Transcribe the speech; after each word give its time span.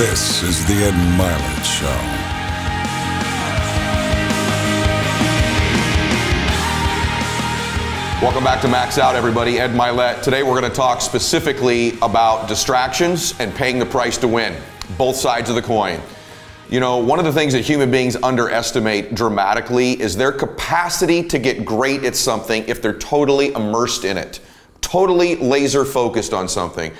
This 0.00 0.42
is 0.42 0.66
the 0.66 0.72
Ed 0.76 0.94
Mylett 1.18 1.62
Show. 1.62 1.86
Welcome 8.24 8.42
back 8.42 8.62
to 8.62 8.68
Max 8.68 8.96
Out, 8.96 9.14
everybody. 9.14 9.60
Ed 9.60 9.72
Mylett. 9.72 10.22
Today 10.22 10.42
we're 10.42 10.58
going 10.58 10.70
to 10.70 10.74
talk 10.74 11.02
specifically 11.02 11.98
about 12.00 12.48
distractions 12.48 13.38
and 13.40 13.54
paying 13.54 13.78
the 13.78 13.84
price 13.84 14.16
to 14.16 14.26
win, 14.26 14.56
both 14.96 15.16
sides 15.16 15.50
of 15.50 15.54
the 15.54 15.60
coin. 15.60 16.00
You 16.70 16.80
know, 16.80 16.96
one 16.96 17.18
of 17.18 17.26
the 17.26 17.32
things 17.34 17.52
that 17.52 17.60
human 17.60 17.90
beings 17.90 18.16
underestimate 18.22 19.14
dramatically 19.14 20.00
is 20.00 20.16
their 20.16 20.32
capacity 20.32 21.22
to 21.24 21.38
get 21.38 21.66
great 21.66 22.04
at 22.04 22.16
something 22.16 22.64
if 22.68 22.80
they're 22.80 22.98
totally 22.98 23.52
immersed 23.52 24.06
in 24.06 24.16
it, 24.16 24.40
totally 24.80 25.36
laser 25.36 25.84
focused 25.84 26.32
on 26.32 26.48
something. 26.48 26.90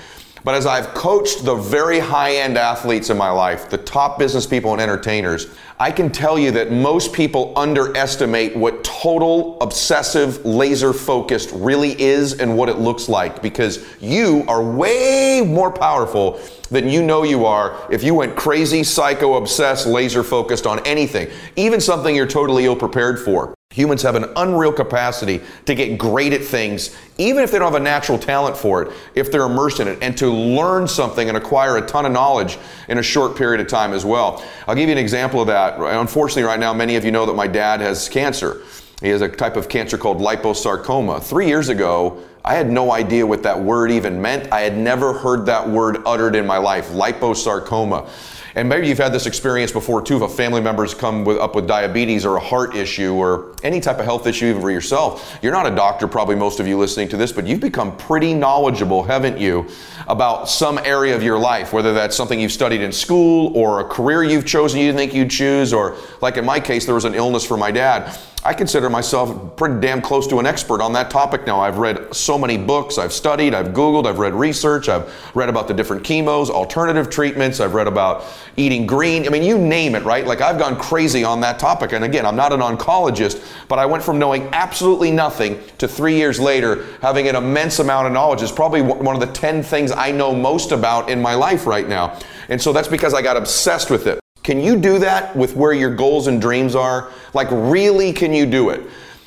But 0.43 0.55
as 0.55 0.65
I've 0.65 0.95
coached 0.95 1.45
the 1.45 1.53
very 1.53 1.99
high 1.99 2.37
end 2.37 2.57
athletes 2.57 3.11
in 3.11 3.17
my 3.17 3.29
life, 3.29 3.69
the 3.69 3.77
top 3.77 4.17
business 4.17 4.47
people 4.47 4.71
and 4.71 4.81
entertainers, 4.81 5.47
I 5.79 5.91
can 5.91 6.09
tell 6.09 6.39
you 6.39 6.49
that 6.51 6.71
most 6.71 7.13
people 7.13 7.53
underestimate 7.55 8.55
what 8.55 8.83
total 8.83 9.59
obsessive 9.61 10.43
laser 10.43 10.93
focused 10.93 11.51
really 11.53 11.99
is 12.01 12.39
and 12.39 12.57
what 12.57 12.69
it 12.69 12.79
looks 12.79 13.07
like 13.07 13.41
because 13.43 13.85
you 14.01 14.43
are 14.47 14.63
way 14.63 15.43
more 15.45 15.71
powerful 15.71 16.39
than 16.71 16.89
you 16.89 17.03
know 17.03 17.21
you 17.23 17.45
are 17.45 17.77
if 17.91 18.01
you 18.01 18.15
went 18.15 18.35
crazy, 18.35 18.83
psycho, 18.83 19.35
obsessed, 19.35 19.85
laser 19.85 20.23
focused 20.23 20.65
on 20.65 20.79
anything, 20.87 21.29
even 21.55 21.79
something 21.79 22.15
you're 22.15 22.25
totally 22.25 22.65
ill 22.65 22.75
prepared 22.75 23.19
for. 23.19 23.53
Humans 23.71 24.01
have 24.01 24.15
an 24.15 24.25
unreal 24.35 24.73
capacity 24.73 25.41
to 25.65 25.73
get 25.73 25.97
great 25.97 26.33
at 26.33 26.43
things, 26.43 26.95
even 27.17 27.41
if 27.41 27.51
they 27.51 27.59
don't 27.59 27.71
have 27.71 27.81
a 27.81 27.83
natural 27.83 28.19
talent 28.19 28.57
for 28.57 28.83
it, 28.83 28.93
if 29.15 29.31
they're 29.31 29.45
immersed 29.45 29.79
in 29.79 29.87
it, 29.87 29.97
and 30.01 30.17
to 30.17 30.27
learn 30.27 30.87
something 30.89 31.29
and 31.29 31.37
acquire 31.37 31.77
a 31.77 31.85
ton 31.85 32.05
of 32.05 32.11
knowledge 32.11 32.57
in 32.89 32.97
a 32.97 33.03
short 33.03 33.37
period 33.37 33.61
of 33.61 33.67
time 33.67 33.93
as 33.93 34.03
well. 34.03 34.43
I'll 34.67 34.75
give 34.75 34.89
you 34.89 34.93
an 34.93 34.97
example 34.97 35.39
of 35.39 35.47
that. 35.47 35.79
Unfortunately, 35.79 36.43
right 36.43 36.59
now, 36.59 36.73
many 36.73 36.97
of 36.97 37.05
you 37.05 37.11
know 37.11 37.25
that 37.25 37.33
my 37.33 37.47
dad 37.47 37.79
has 37.79 38.09
cancer. 38.09 38.61
He 39.01 39.07
has 39.07 39.21
a 39.21 39.29
type 39.29 39.55
of 39.55 39.69
cancer 39.69 39.97
called 39.97 40.19
liposarcoma. 40.19 41.23
Three 41.23 41.47
years 41.47 41.69
ago, 41.69 42.21
I 42.43 42.55
had 42.55 42.69
no 42.69 42.91
idea 42.91 43.25
what 43.25 43.43
that 43.43 43.59
word 43.59 43.89
even 43.89 44.21
meant. 44.21 44.51
I 44.51 44.61
had 44.61 44.77
never 44.77 45.13
heard 45.13 45.45
that 45.45 45.69
word 45.69 45.99
uttered 46.05 46.35
in 46.35 46.45
my 46.45 46.57
life, 46.57 46.89
liposarcoma. 46.89 48.09
And 48.53 48.67
maybe 48.67 48.89
you've 48.89 48.97
had 48.97 49.13
this 49.13 49.27
experience 49.27 49.71
before 49.71 50.01
too, 50.01 50.17
if 50.17 50.23
a 50.23 50.27
family 50.27 50.59
member's 50.59 50.93
come 50.93 51.23
with, 51.23 51.37
up 51.37 51.55
with 51.55 51.67
diabetes 51.67 52.25
or 52.25 52.35
a 52.35 52.39
heart 52.39 52.75
issue 52.75 53.13
or 53.13 53.50
any 53.63 53.79
type 53.79 53.99
of 53.99 54.05
health 54.05 54.27
issue 54.27 54.47
even 54.47 54.61
for 54.61 54.71
yourself. 54.71 55.37
You're 55.41 55.51
not 55.51 55.65
a 55.65 55.75
doctor, 55.75 56.07
probably 56.07 56.35
most 56.35 56.59
of 56.59 56.67
you 56.67 56.77
listening 56.77 57.09
to 57.09 57.17
this, 57.17 57.31
but 57.31 57.47
you've 57.47 57.59
become 57.59 57.95
pretty 57.97 58.33
knowledgeable, 58.33 59.03
haven't 59.03 59.37
you, 59.39 59.67
about 60.07 60.49
some 60.49 60.77
area 60.79 61.15
of 61.15 61.23
your 61.23 61.37
life, 61.37 61.73
whether 61.73 61.93
that's 61.93 62.15
something 62.15 62.39
you've 62.39 62.51
studied 62.51 62.81
in 62.81 62.91
school 62.91 63.55
or 63.55 63.79
a 63.79 63.83
career 63.83 64.23
you've 64.23 64.45
chosen 64.45 64.79
you 64.79 64.93
think 64.93 65.13
you'd 65.13 65.31
choose, 65.31 65.73
or 65.73 65.95
like 66.21 66.37
in 66.37 66.45
my 66.45 66.59
case, 66.59 66.85
there 66.85 66.95
was 66.95 67.05
an 67.05 67.15
illness 67.15 67.45
for 67.45 67.57
my 67.57 67.71
dad. 67.71 68.17
I 68.43 68.55
consider 68.55 68.89
myself 68.89 69.55
pretty 69.55 69.79
damn 69.81 70.01
close 70.01 70.25
to 70.29 70.39
an 70.39 70.47
expert 70.47 70.81
on 70.81 70.93
that 70.93 71.11
topic 71.11 71.45
now. 71.45 71.59
I've 71.59 71.77
read 71.77 72.11
so 72.15 72.39
many 72.39 72.57
books, 72.57 72.97
I've 72.97 73.13
studied, 73.13 73.53
I've 73.53 73.67
Googled, 73.67 74.07
I've 74.07 74.17
read 74.17 74.33
research, 74.33 74.89
I've 74.89 75.13
read 75.35 75.47
about 75.47 75.67
the 75.67 75.75
different 75.75 76.03
chemos, 76.03 76.49
alternative 76.49 77.11
treatments, 77.11 77.59
I've 77.59 77.75
read 77.75 77.85
about 77.85 78.25
eating 78.57 78.87
green. 78.87 79.27
I 79.27 79.29
mean, 79.29 79.43
you 79.43 79.59
name 79.59 79.93
it, 79.93 80.03
right? 80.03 80.25
Like 80.25 80.41
I've 80.41 80.57
gone 80.57 80.75
crazy 80.75 81.23
on 81.23 81.39
that 81.41 81.59
topic. 81.59 81.91
And 81.91 82.03
again, 82.03 82.25
I'm 82.25 82.35
not 82.35 82.51
an 82.51 82.61
oncologist, 82.61 83.45
but 83.67 83.79
I 83.79 83.85
went 83.85 84.03
from 84.03 84.19
knowing 84.19 84.49
absolutely 84.53 85.11
nothing 85.11 85.59
to 85.77 85.87
three 85.87 86.15
years 86.15 86.39
later 86.39 86.85
having 87.01 87.27
an 87.27 87.35
immense 87.35 87.79
amount 87.79 88.07
of 88.07 88.13
knowledge. 88.13 88.41
It's 88.41 88.51
probably 88.51 88.81
one 88.81 89.15
of 89.15 89.21
the 89.21 89.33
10 89.33 89.63
things 89.63 89.91
I 89.91 90.11
know 90.11 90.35
most 90.35 90.71
about 90.71 91.09
in 91.09 91.21
my 91.21 91.35
life 91.35 91.65
right 91.65 91.87
now. 91.87 92.19
And 92.49 92.61
so 92.61 92.73
that's 92.73 92.87
because 92.87 93.13
I 93.13 93.21
got 93.21 93.37
obsessed 93.37 93.89
with 93.89 94.07
it. 94.07 94.19
Can 94.43 94.59
you 94.59 94.75
do 94.75 94.97
that 94.99 95.35
with 95.35 95.55
where 95.55 95.73
your 95.73 95.93
goals 95.93 96.27
and 96.27 96.41
dreams 96.41 96.75
are? 96.75 97.11
Like, 97.33 97.47
really, 97.51 98.11
can 98.11 98.33
you 98.33 98.45
do 98.45 98.69
it? 98.71 98.81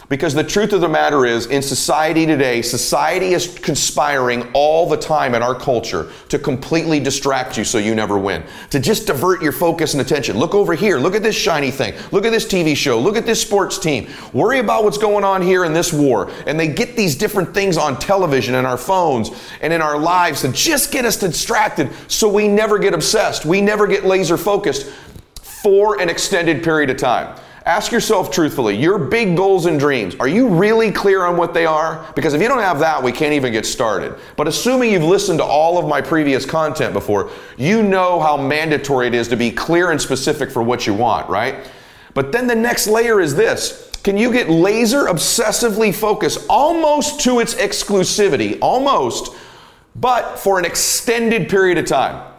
Because 0.09 0.35
the 0.35 0.45
truth 0.45 0.73
of 0.73 0.83
the 0.83 0.89
matter 0.89 1.25
is, 1.25 1.47
in 1.47 1.63
society 1.63 2.27
today, 2.27 2.61
society 2.61 3.33
is 3.33 3.59
conspiring 3.59 4.51
all 4.53 4.87
the 4.87 4.97
time 4.97 5.35
in 5.35 5.43
our 5.43 5.55
culture 5.55 6.11
to 6.29 6.39
completely 6.39 7.01
distract 7.01 7.57
you 7.57 7.65
so 7.65 7.79
you 7.79 7.95
never 7.95 8.19
win. 8.19 8.45
To 8.71 8.81
just 8.81 9.07
divert 9.07 9.43
your 9.43 9.53
focus 9.53 9.95
and 9.95 10.03
attention. 10.03 10.37
Look 10.37 10.55
over 10.55 10.75
here. 10.75 10.99
Look 10.99 11.15
at 11.15 11.23
this 11.23 11.35
shiny 11.35 11.71
thing. 11.71 11.95
Look 12.13 12.27
at 12.27 12.33
this 12.33 12.45
TV 12.45 12.77
show. 12.77 13.01
Look 13.01 13.17
at 13.17 13.25
this 13.25 13.41
sports 13.41 13.79
team. 13.79 14.09
Worry 14.35 14.59
about 14.59 14.85
what's 14.85 14.99
going 14.99 15.25
on 15.25 15.41
here 15.41 15.65
in 15.65 15.73
this 15.73 15.93
war. 15.93 16.31
And 16.47 16.61
they 16.61 16.69
get 16.69 16.97
these 16.97 17.17
different 17.17 17.55
things 17.55 17.79
on 17.79 17.99
television 17.99 18.57
and 18.57 18.67
our 18.67 18.79
phones 18.79 19.31
and 19.63 19.73
in 19.73 19.81
our 19.81 19.99
lives 19.99 20.43
to 20.43 20.53
just 20.53 20.93
get 20.93 21.07
us 21.07 21.17
distracted 21.17 21.91
so 22.09 22.31
we 22.31 22.47
never 22.47 22.79
get 22.79 22.93
obsessed. 22.93 23.47
We 23.47 23.63
never 23.63 23.87
get 23.87 24.05
laser 24.05 24.37
focused 24.37 24.87
for 25.65 25.99
an 25.99 26.11
extended 26.11 26.63
period 26.63 26.91
of 26.91 26.99
time. 26.99 27.41
Ask 27.67 27.93
yourself 27.93 28.31
truthfully, 28.31 28.77
your 28.77 28.99
big 28.99 29.39
goals 29.39 29.65
and 29.65 29.81
dreams, 29.81 30.15
are 30.21 30.29
you 30.29 30.49
really 30.49 30.93
clear 30.93 31.25
on 31.25 31.39
what 31.39 31.55
they 31.55 31.65
are? 31.65 32.07
Because 32.15 32.35
if 32.35 32.43
you 32.43 32.49
don't 32.49 32.59
have 32.59 32.79
that, 32.81 33.03
we 33.03 33.11
can't 33.11 33.33
even 33.33 33.55
get 33.55 33.65
started. 33.65 34.15
But 34.37 34.47
assuming 34.47 34.93
you've 34.93 35.03
listened 35.03 35.39
to 35.39 35.45
all 35.45 35.79
of 35.79 35.89
my 35.89 36.03
previous 36.03 36.45
content 36.45 36.93
before, 36.93 37.31
you 37.57 37.83
know 37.83 38.21
how 38.21 38.37
mandatory 38.37 39.07
it 39.07 39.15
is 39.15 39.29
to 39.29 39.37
be 39.37 39.51
clear 39.51 39.93
and 39.93 40.01
specific 40.01 40.51
for 40.51 40.63
what 40.63 40.87
you 40.87 40.93
want, 40.93 41.31
right? 41.31 41.67
But 42.13 42.33
then 42.33 42.47
the 42.47 42.55
next 42.55 42.87
layer 42.87 43.19
is 43.19 43.35
this. 43.35 43.91
Can 44.03 44.19
you 44.19 44.31
get 44.31 44.51
laser 44.51 45.05
obsessively 45.05 45.95
focused 45.95 46.45
almost 46.51 47.21
to 47.21 47.41
its 47.41 47.55
exclusivity, 47.55 48.59
almost, 48.61 49.35
but 49.97 50.39
for 50.39 50.59
an 50.59 50.67
extended 50.67 51.49
period 51.49 51.79
of 51.79 51.87
time? 51.87 52.34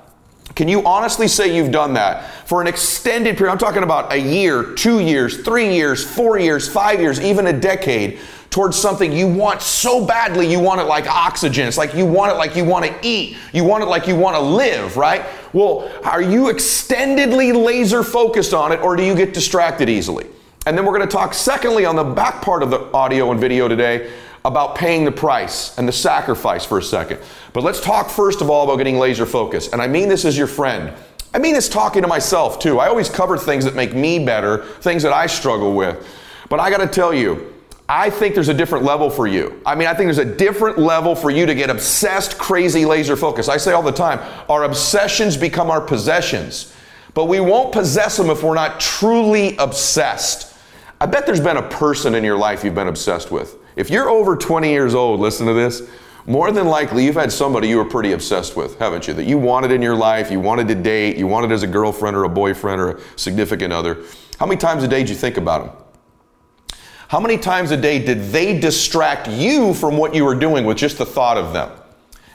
Can 0.55 0.69
you 0.69 0.85
honestly 0.85 1.27
say 1.27 1.53
you've 1.53 1.71
done 1.71 1.93
that 1.95 2.31
for 2.47 2.61
an 2.61 2.67
extended 2.67 3.37
period? 3.37 3.51
I'm 3.51 3.57
talking 3.57 3.83
about 3.83 4.13
a 4.13 4.17
year, 4.17 4.73
two 4.73 5.01
years, 5.01 5.43
three 5.43 5.75
years, 5.75 6.03
four 6.03 6.39
years, 6.39 6.67
five 6.67 7.01
years, 7.01 7.19
even 7.19 7.47
a 7.47 7.53
decade 7.53 8.19
towards 8.51 8.77
something 8.77 9.11
you 9.11 9.27
want 9.27 9.61
so 9.61 10.05
badly, 10.05 10.49
you 10.49 10.61
want 10.61 10.79
it 10.79 10.85
like 10.85 11.07
oxygen. 11.07 11.67
It's 11.67 11.77
like 11.77 11.93
you 11.93 12.05
want 12.05 12.31
it 12.31 12.35
like 12.35 12.55
you 12.55 12.63
want 12.63 12.85
to 12.85 12.97
eat. 13.05 13.35
You 13.51 13.65
want 13.65 13.83
it 13.83 13.87
like 13.87 14.07
you 14.07 14.15
want 14.15 14.37
to 14.37 14.41
live, 14.41 14.95
right? 14.95 15.25
Well, 15.51 15.91
are 16.05 16.21
you 16.21 16.45
extendedly 16.45 17.53
laser 17.53 18.01
focused 18.01 18.53
on 18.53 18.71
it 18.71 18.79
or 18.79 18.95
do 18.95 19.03
you 19.03 19.13
get 19.13 19.33
distracted 19.33 19.89
easily? 19.89 20.25
And 20.65 20.77
then 20.77 20.85
we're 20.85 20.97
going 20.97 21.07
to 21.07 21.13
talk, 21.13 21.33
secondly, 21.33 21.85
on 21.85 21.97
the 21.97 22.03
back 22.05 22.41
part 22.41 22.63
of 22.63 22.69
the 22.69 22.89
audio 22.93 23.31
and 23.31 23.41
video 23.41 23.67
today 23.67 24.09
about 24.45 24.75
paying 24.75 25.03
the 25.03 25.11
price 25.11 25.75
and 25.77 25.87
the 25.87 25.91
sacrifice 25.91 26.63
for 26.63 26.77
a 26.77 26.83
second. 26.83 27.19
But 27.51 27.63
let's 27.63 27.81
talk 27.81 28.09
first 28.09 28.41
of 28.41 28.49
all 28.49 28.63
about 28.63 28.77
getting 28.77 28.99
laser 28.99 29.25
focused. 29.25 29.73
And 29.73 29.81
I 29.81 29.87
mean 29.87 30.07
this 30.07 30.23
as 30.23 30.37
your 30.37 30.47
friend. 30.47 30.93
I 31.33 31.39
mean 31.39 31.55
this 31.55 31.67
talking 31.67 32.03
to 32.03 32.07
myself 32.07 32.59
too. 32.59 32.79
I 32.79 32.87
always 32.87 33.09
cover 33.09 33.37
things 33.37 33.65
that 33.65 33.75
make 33.75 33.95
me 33.95 34.23
better, 34.23 34.63
things 34.81 35.01
that 35.01 35.11
I 35.11 35.25
struggle 35.25 35.73
with. 35.73 36.07
But 36.47 36.59
I 36.59 36.69
got 36.69 36.77
to 36.77 36.87
tell 36.87 37.11
you, 37.11 37.53
I 37.89 38.09
think 38.11 38.35
there's 38.35 38.49
a 38.49 38.53
different 38.53 38.85
level 38.85 39.09
for 39.09 39.25
you. 39.25 39.61
I 39.65 39.73
mean, 39.73 39.87
I 39.87 39.95
think 39.95 40.07
there's 40.07 40.19
a 40.19 40.25
different 40.25 40.77
level 40.77 41.15
for 41.15 41.31
you 41.31 41.47
to 41.47 41.55
get 41.55 41.71
obsessed, 41.71 42.37
crazy 42.37 42.85
laser 42.85 43.15
focus. 43.15 43.49
I 43.49 43.57
say 43.57 43.73
all 43.73 43.83
the 43.83 43.91
time, 43.91 44.19
our 44.47 44.63
obsessions 44.63 45.37
become 45.37 45.71
our 45.71 45.81
possessions. 45.81 46.73
But 47.15 47.25
we 47.25 47.39
won't 47.39 47.71
possess 47.73 48.15
them 48.17 48.29
if 48.29 48.43
we're 48.43 48.55
not 48.55 48.79
truly 48.79 49.55
obsessed. 49.57 50.55
I 51.01 51.07
bet 51.07 51.25
there's 51.25 51.39
been 51.39 51.57
a 51.57 51.67
person 51.67 52.13
in 52.13 52.23
your 52.23 52.37
life 52.37 52.63
you've 52.63 52.75
been 52.75 52.87
obsessed 52.87 53.31
with. 53.31 53.57
If 53.75 53.89
you're 53.89 54.09
over 54.09 54.35
20 54.35 54.69
years 54.69 54.95
old, 54.95 55.19
listen 55.19 55.47
to 55.47 55.53
this. 55.53 55.83
More 56.27 56.51
than 56.51 56.67
likely, 56.67 57.05
you've 57.05 57.15
had 57.15 57.31
somebody 57.31 57.67
you 57.67 57.77
were 57.77 57.85
pretty 57.85 58.13
obsessed 58.13 58.55
with, 58.55 58.79
haven't 58.79 59.07
you? 59.07 59.13
That 59.13 59.25
you 59.25 59.37
wanted 59.37 59.71
in 59.71 59.81
your 59.81 59.95
life, 59.95 60.31
you 60.31 60.39
wanted 60.39 60.67
to 60.69 60.75
date, 60.75 61.17
you 61.17 61.27
wanted 61.27 61.51
as 61.51 61.61
a 61.61 61.67
girlfriend 61.67 62.15
or 62.17 62.23
a 62.23 62.29
boyfriend 62.29 62.81
or 62.81 62.91
a 62.91 63.01
significant 63.15 63.71
other. 63.71 64.03
How 64.39 64.47
many 64.47 64.57
times 64.57 64.83
a 64.83 64.87
day 64.87 64.99
did 64.99 65.09
you 65.09 65.15
think 65.15 65.37
about 65.37 65.65
them? 65.65 66.79
How 67.09 67.19
many 67.19 67.37
times 67.37 67.69
a 67.69 67.77
day 67.77 68.03
did 68.03 68.31
they 68.31 68.59
distract 68.59 69.27
you 69.27 69.75
from 69.75 69.97
what 69.97 70.15
you 70.15 70.25
were 70.25 70.33
doing 70.33 70.65
with 70.65 70.77
just 70.77 70.97
the 70.97 71.05
thought 71.05 71.37
of 71.37 71.53
them? 71.53 71.71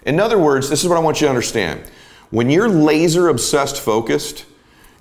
In 0.06 0.20
other 0.20 0.38
words, 0.38 0.70
this 0.70 0.82
is 0.82 0.88
what 0.88 0.96
I 0.96 1.00
want 1.00 1.20
you 1.20 1.26
to 1.26 1.30
understand. 1.30 1.82
When 2.30 2.48
you're 2.48 2.68
laser 2.68 3.28
obsessed 3.28 3.80
focused, 3.80 4.46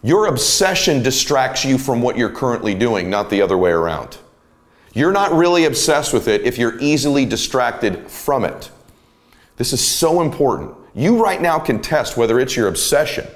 your 0.02 0.26
obsession 0.26 1.04
distracts 1.04 1.64
you 1.64 1.78
from 1.78 2.02
what 2.02 2.18
you're 2.18 2.32
currently 2.32 2.74
doing, 2.74 3.10
not 3.10 3.30
the 3.30 3.42
other 3.42 3.58
way 3.58 3.70
around. 3.70 4.18
You're 4.94 5.12
not 5.12 5.34
really 5.34 5.66
obsessed 5.66 6.14
with 6.14 6.28
it 6.28 6.42
if 6.42 6.58
you're 6.58 6.80
easily 6.80 7.26
distracted 7.26 8.10
from 8.10 8.44
it. 8.44 8.72
This 9.58 9.74
is 9.74 9.86
so 9.86 10.22
important. 10.22 10.74
You 10.96 11.24
right 11.24 11.42
now 11.42 11.60
can 11.60 11.82
test 11.82 12.18
whether 12.18 12.40
it's 12.40 12.56
your 12.56 12.68
obsession 12.68 13.28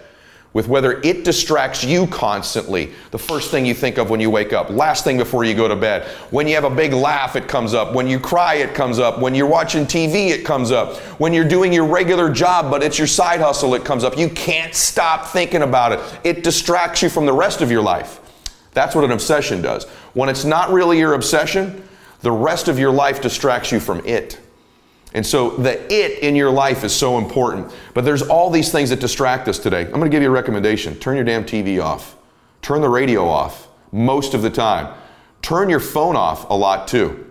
with 0.53 0.67
whether 0.67 1.01
it 1.01 1.25
distracts 1.25 1.83
you 1.83 2.07
constantly. 2.07 2.91
The 3.11 3.17
first 3.17 3.49
thing 3.51 3.65
you 3.65 3.73
think 3.73 3.97
of 3.97 4.09
when 4.09 4.19
you 4.19 4.29
wake 4.29 4.53
up, 4.53 4.69
last 4.69 5.03
thing 5.03 5.17
before 5.17 5.43
you 5.43 5.55
go 5.55 5.67
to 5.67 5.75
bed. 5.75 6.03
When 6.29 6.47
you 6.47 6.53
have 6.55 6.63
a 6.63 6.69
big 6.69 6.93
laugh, 6.93 7.35
it 7.35 7.47
comes 7.47 7.73
up. 7.73 7.93
When 7.93 8.07
you 8.07 8.19
cry, 8.19 8.55
it 8.55 8.75
comes 8.75 8.99
up. 8.99 9.19
When 9.19 9.33
you're 9.33 9.47
watching 9.47 9.85
TV, 9.85 10.29
it 10.29 10.45
comes 10.45 10.71
up. 10.71 10.97
When 11.19 11.33
you're 11.33 11.47
doing 11.47 11.73
your 11.73 11.87
regular 11.87 12.31
job, 12.31 12.69
but 12.69 12.83
it's 12.83 12.99
your 12.99 13.07
side 13.07 13.41
hustle, 13.41 13.73
it 13.73 13.83
comes 13.83 14.03
up. 14.03 14.17
You 14.17 14.29
can't 14.29 14.75
stop 14.75 15.27
thinking 15.27 15.63
about 15.63 15.91
it. 15.91 15.99
It 16.23 16.43
distracts 16.43 17.01
you 17.01 17.09
from 17.09 17.25
the 17.25 17.33
rest 17.33 17.61
of 17.61 17.71
your 17.71 17.81
life. 17.81 18.19
That's 18.73 18.95
what 18.95 19.03
an 19.03 19.11
obsession 19.11 19.61
does. 19.61 19.85
When 20.13 20.29
it's 20.29 20.45
not 20.45 20.71
really 20.71 20.99
your 20.99 21.13
obsession, 21.13 21.87
the 22.21 22.31
rest 22.31 22.67
of 22.67 22.79
your 22.79 22.91
life 22.91 23.21
distracts 23.21 23.71
you 23.71 23.79
from 23.79 24.05
it. 24.05 24.39
And 25.13 25.25
so 25.25 25.51
the 25.51 25.79
it 25.93 26.23
in 26.23 26.35
your 26.35 26.49
life 26.49 26.83
is 26.83 26.95
so 26.95 27.17
important. 27.17 27.71
But 27.93 28.03
there's 28.05 28.23
all 28.23 28.49
these 28.49 28.71
things 28.71 28.89
that 28.89 28.99
distract 28.99 29.47
us 29.47 29.59
today. 29.59 29.81
I'm 29.81 29.91
going 29.91 30.03
to 30.03 30.09
give 30.09 30.23
you 30.23 30.29
a 30.29 30.31
recommendation. 30.31 30.95
Turn 30.95 31.15
your 31.15 31.25
damn 31.25 31.45
TV 31.45 31.83
off. 31.83 32.15
Turn 32.61 32.81
the 32.81 32.89
radio 32.89 33.27
off 33.27 33.67
most 33.91 34.33
of 34.33 34.41
the 34.41 34.49
time. 34.49 34.95
Turn 35.41 35.69
your 35.69 35.79
phone 35.79 36.15
off 36.15 36.49
a 36.49 36.55
lot 36.55 36.87
too. 36.87 37.29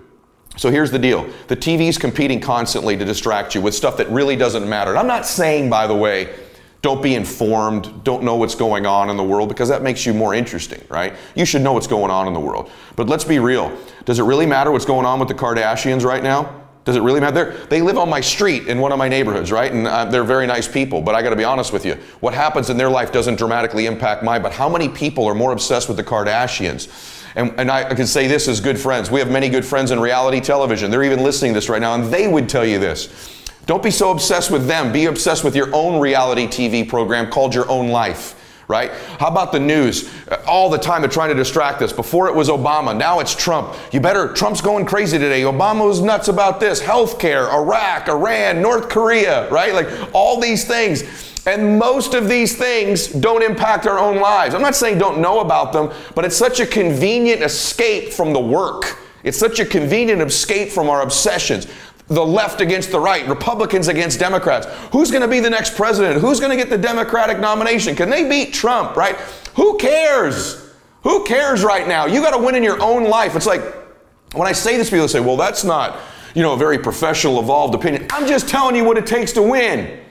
So 0.57 0.71
here's 0.71 0.91
the 0.91 0.99
deal. 0.99 1.29
The 1.49 1.57
TV's 1.57 1.97
competing 1.97 2.39
constantly 2.39 2.97
to 2.97 3.05
distract 3.05 3.55
you 3.55 3.63
with 3.63 3.75
stuff 3.75 3.97
that 3.97 4.09
really 4.11 4.37
doesn't 4.37 4.69
matter. 4.69 4.91
And 4.91 4.99
I'm 4.99 5.07
not 5.07 5.27
saying 5.27 5.71
by 5.71 5.87
the 5.87 5.95
way 5.95 6.35
don't 6.83 7.01
be 7.01 7.15
informed, 7.15 8.03
don't 8.03 8.25
know 8.25 8.35
what's 8.35 8.57
going 8.57 8.87
on 8.87 9.09
in 9.09 9.17
the 9.17 9.23
world 9.23 9.49
because 9.49 9.69
that 9.69 9.83
makes 9.83 10.05
you 10.05 10.13
more 10.13 10.35
interesting, 10.35 10.85
right? 10.89 11.15
You 11.37 11.45
should 11.45 11.63
know 11.63 11.73
what's 11.73 11.87
going 11.87 12.11
on 12.11 12.27
in 12.27 12.35
the 12.35 12.41
world. 12.41 12.71
But 12.97 13.09
let's 13.09 13.25
be 13.25 13.39
real. 13.39 13.77
Does 14.05 14.19
it 14.19 14.25
really 14.25 14.47
matter 14.47 14.73
what's 14.73 14.85
going 14.85 15.07
on 15.07 15.21
with 15.21 15.29
the 15.29 15.35
Kardashians 15.35 16.05
right 16.05 16.23
now? 16.23 16.61
Does 16.85 16.97
it 16.97 17.03
really 17.03 17.21
matter? 17.21 17.35
They're, 17.53 17.67
they 17.67 17.83
live 17.83 17.97
on 17.97 18.11
my 18.11 18.21
street 18.21 18.67
in 18.67 18.81
one 18.81 18.91
of 18.91 18.99
my 18.99 19.09
neighborhoods, 19.09 19.53
right? 19.53 19.73
And 19.73 19.87
uh, 19.87 20.07
they're 20.07 20.25
very 20.25 20.49
nice 20.49 20.67
people. 20.67 21.01
But 21.01 21.15
I 21.15 21.23
got 21.23 21.31
to 21.31 21.37
be 21.37 21.45
honest 21.45 21.73
with 21.73 21.87
you. 21.87 21.95
What 22.19 22.35
happens 22.35 22.71
in 22.71 22.77
their 22.77 22.91
life 22.91 23.13
doesn't 23.13 23.37
dramatically 23.37 23.87
impact 23.87 24.25
mine. 24.25 24.43
But 24.43 24.53
how 24.53 24.69
many 24.69 24.89
people 24.89 25.25
are 25.27 25.35
more 25.35 25.53
obsessed 25.53 25.87
with 25.87 25.97
the 25.97 26.03
Kardashians? 26.03 26.89
And, 27.37 27.55
and 27.59 27.71
I, 27.71 27.91
I 27.91 27.95
can 27.95 28.09
say 28.09 28.27
this 28.27 28.49
as 28.49 28.61
good 28.61 28.79
friends. 28.79 29.09
We 29.09 29.21
have 29.21 29.31
many 29.31 29.49
good 29.49 29.65
friends 29.65 29.93
in 29.93 30.01
reality 30.01 30.41
television. 30.41 30.91
They're 30.91 31.05
even 31.05 31.23
listening 31.23 31.53
to 31.53 31.59
this 31.59 31.69
right 31.69 31.81
now, 31.81 31.95
and 31.95 32.13
they 32.13 32.27
would 32.27 32.49
tell 32.49 32.67
you 32.67 32.81
this. 32.81 33.42
Don't 33.67 33.83
be 33.83 33.91
so 33.91 34.11
obsessed 34.11 34.51
with 34.51 34.67
them. 34.67 34.93
Be 34.93 35.07
obsessed 35.07 35.45
with 35.45 35.55
your 35.55 35.75
own 35.75 36.01
reality 36.01 36.47
TV 36.47 36.89
program 36.89 37.31
called 37.31 37.55
Your 37.55 37.69
Own 37.71 37.89
Life 37.89 38.39
right? 38.73 38.91
How 39.21 39.29
about 39.29 39.53
the 39.53 39.61
news? 39.61 40.11
Uh, 40.29 40.43
all 40.47 40.71
the 40.71 40.79
time 40.79 41.03
they're 41.03 41.11
trying 41.11 41.29
to 41.29 41.35
distract 41.35 41.83
us. 41.83 41.93
Before 41.93 42.29
it 42.29 42.35
was 42.35 42.49
Obama, 42.49 42.97
now 42.97 43.21
it's 43.21 43.35
Trump. 43.35 43.75
You 43.93 44.01
better, 44.01 44.33
Trump's 44.33 44.63
going 44.63 44.87
crazy 44.87 45.19
today. 45.19 45.43
Obama 45.43 45.87
was 45.87 46.01
nuts 46.01 46.29
about 46.29 46.59
this 46.59 46.81
healthcare, 46.81 47.53
Iraq, 47.53 48.09
Iran, 48.09 48.63
North 48.63 48.89
Korea, 48.89 49.51
right? 49.51 49.75
Like 49.75 50.15
all 50.15 50.41
these 50.41 50.65
things. 50.65 51.03
And 51.47 51.79
most 51.79 52.15
of 52.15 52.29
these 52.29 52.57
things 52.57 53.09
don't 53.09 53.43
impact 53.43 53.87
our 53.87 53.99
own 53.99 54.21
lives. 54.21 54.55
I'm 54.55 54.63
not 54.63 54.77
saying 54.77 54.99
don't 54.99 55.21
know 55.21 55.41
about 55.41 55.75
them, 55.75 55.93
but 56.15 56.25
it's 56.25 56.37
such 56.37 56.61
a 56.61 56.67
convenient 56.67 57.43
escape 57.43 58.13
from 58.13 58.33
the 58.33 58.41
work. 58.41 58.97
It's 59.25 59.39
such 59.39 59.61
a 59.61 59.67
convenient 59.67 60.23
escape 60.23 60.71
from 60.71 60.89
our 60.89 61.03
obsessions 61.03 61.67
the 62.15 62.25
left 62.25 62.61
against 62.61 62.91
the 62.91 63.01
right, 63.01 63.27
Republicans 63.29 63.89
against 63.89 64.19
Democrats. 64.19 64.67
Who's 64.93 65.11
going 65.11 65.23
to 65.23 65.29
be 65.29 65.41
the 65.41 65.51
next 65.51 65.77
president? 65.77 66.21
Who's 66.21 66.41
going 66.41 66.51
to 66.51 66.57
get 66.57 66.71
the 66.71 66.79
Democratic 66.79 67.39
nomination? 67.39 67.97
Can 67.97 68.11
they 68.11 68.29
beat 68.29 68.53
Trump, 68.53 68.97
right? 68.97 69.17
Who 69.55 69.77
cares? 69.79 70.71
Who 71.03 71.25
cares 71.25 71.65
right 71.65 71.87
now? 71.87 72.07
You 72.07 72.23
got 72.23 72.37
to 72.37 72.43
win 72.45 72.55
in 72.55 72.63
your 72.63 72.81
own 72.83 73.05
life. 73.05 73.35
It's 73.35 73.47
like 73.47 73.63
when 74.35 74.49
I 74.49 74.53
say 74.53 74.77
this, 74.77 74.91
people 74.91 75.09
say, 75.09 75.21
well, 75.21 75.37
that's 75.37 75.65
not, 75.65 75.99
you 76.35 76.43
know, 76.43 76.55
a 76.55 76.57
very 76.57 76.79
professional, 76.79 77.41
evolved 77.41 77.75
opinion. 77.75 78.07
I'm 78.11 78.27
just 78.27 78.49
telling 78.49 78.77
you 78.77 78.85
what 78.85 78.97
it 78.97 79.07
takes 79.07 79.33
to 79.33 79.43
win. 79.43 80.02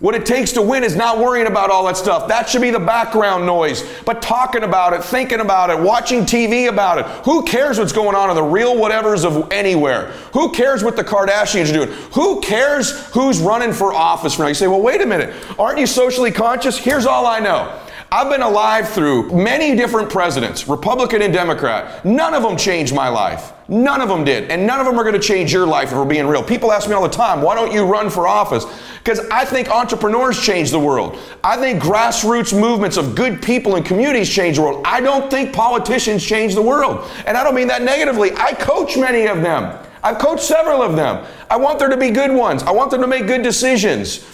What 0.00 0.14
it 0.14 0.24
takes 0.24 0.52
to 0.52 0.62
win 0.62 0.84
is 0.84 0.94
not 0.94 1.18
worrying 1.18 1.48
about 1.48 1.70
all 1.70 1.84
that 1.86 1.96
stuff. 1.96 2.28
That 2.28 2.48
should 2.48 2.60
be 2.60 2.70
the 2.70 2.78
background 2.78 3.46
noise. 3.46 3.82
But 4.04 4.22
talking 4.22 4.62
about 4.62 4.92
it, 4.92 5.02
thinking 5.02 5.40
about 5.40 5.70
it, 5.70 5.78
watching 5.80 6.20
TV 6.20 6.68
about 6.68 6.98
it. 6.98 7.06
Who 7.24 7.42
cares 7.42 7.78
what's 7.80 7.92
going 7.92 8.14
on 8.14 8.30
in 8.30 8.36
the 8.36 8.42
real 8.42 8.76
whatevers 8.76 9.24
of 9.24 9.50
anywhere? 9.52 10.12
Who 10.34 10.52
cares 10.52 10.84
what 10.84 10.94
the 10.94 11.02
Kardashians 11.02 11.70
are 11.70 11.84
doing? 11.84 11.88
Who 12.12 12.40
cares 12.40 13.06
who's 13.08 13.40
running 13.40 13.72
for 13.72 13.92
office 13.92 14.38
now? 14.38 14.46
You 14.46 14.54
say, 14.54 14.68
well, 14.68 14.80
wait 14.80 15.00
a 15.00 15.06
minute. 15.06 15.34
Aren't 15.58 15.80
you 15.80 15.86
socially 15.86 16.30
conscious? 16.30 16.78
Here's 16.78 17.04
all 17.04 17.26
I 17.26 17.40
know. 17.40 17.80
I've 18.10 18.30
been 18.30 18.40
alive 18.40 18.88
through 18.88 19.30
many 19.32 19.76
different 19.76 20.08
presidents, 20.08 20.66
Republican 20.66 21.20
and 21.20 21.30
Democrat. 21.30 22.02
None 22.06 22.32
of 22.32 22.42
them 22.42 22.56
changed 22.56 22.94
my 22.94 23.10
life. 23.10 23.52
None 23.68 24.00
of 24.00 24.08
them 24.08 24.24
did. 24.24 24.50
And 24.50 24.66
none 24.66 24.80
of 24.80 24.86
them 24.86 24.98
are 24.98 25.02
going 25.02 25.14
to 25.14 25.20
change 25.20 25.52
your 25.52 25.66
life 25.66 25.90
if 25.90 25.94
we're 25.94 26.06
being 26.06 26.26
real. 26.26 26.42
People 26.42 26.72
ask 26.72 26.88
me 26.88 26.94
all 26.94 27.02
the 27.02 27.10
time, 27.10 27.42
why 27.42 27.54
don't 27.54 27.70
you 27.70 27.84
run 27.84 28.08
for 28.08 28.26
office? 28.26 28.64
Because 29.04 29.20
I 29.30 29.44
think 29.44 29.68
entrepreneurs 29.68 30.42
change 30.42 30.70
the 30.70 30.78
world. 30.78 31.18
I 31.44 31.58
think 31.58 31.82
grassroots 31.82 32.58
movements 32.58 32.96
of 32.96 33.14
good 33.14 33.42
people 33.42 33.76
and 33.76 33.84
communities 33.84 34.30
change 34.30 34.56
the 34.56 34.62
world. 34.62 34.86
I 34.86 35.02
don't 35.02 35.30
think 35.30 35.52
politicians 35.52 36.24
change 36.24 36.54
the 36.54 36.62
world. 36.62 37.06
And 37.26 37.36
I 37.36 37.44
don't 37.44 37.54
mean 37.54 37.68
that 37.68 37.82
negatively. 37.82 38.32
I 38.36 38.54
coach 38.54 38.96
many 38.96 39.26
of 39.26 39.42
them. 39.42 39.78
I've 40.02 40.18
coached 40.18 40.44
several 40.44 40.82
of 40.82 40.96
them. 40.96 41.26
I 41.50 41.58
want 41.58 41.78
there 41.78 41.88
to 41.90 41.96
be 41.96 42.08
good 42.08 42.32
ones. 42.32 42.62
I 42.62 42.70
want 42.70 42.90
them 42.90 43.02
to 43.02 43.06
make 43.06 43.26
good 43.26 43.42
decisions. 43.42 44.24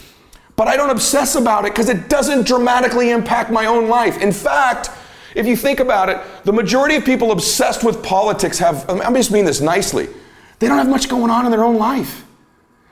But 0.57 0.69
I 0.69 0.77
don't 0.77 0.91
obsess 0.91 1.35
about 1.35 1.65
it 1.65 1.73
because 1.73 1.89
it 1.89 2.09
doesn't 2.09 2.47
dramatically 2.47 3.11
impact 3.11 3.51
my 3.51 3.67
own 3.67 3.89
life. 3.89 4.21
In 4.21 4.33
fact, 4.33 4.91
if 5.35 5.47
you 5.47 5.57
think 5.57 5.81
about 5.81 6.09
it, 6.09 6.21
the 6.45 6.53
majority 6.53 6.95
of 6.95 7.05
people 7.05 7.33
obsessed 7.33 7.83
with 7.83 8.03
politics 8.03 8.59
have, 8.59 8.89
I'm 8.89 9.15
just 9.15 9.33
mean 9.33 9.45
this 9.45 9.61
nicely, 9.61 10.09
they 10.61 10.69
don't 10.69 10.79
have 10.79 10.89
much 10.89 11.09
going 11.09 11.31
on 11.31 11.45
in 11.45 11.51
their 11.51 11.65
own 11.65 11.77
life. 11.77 12.25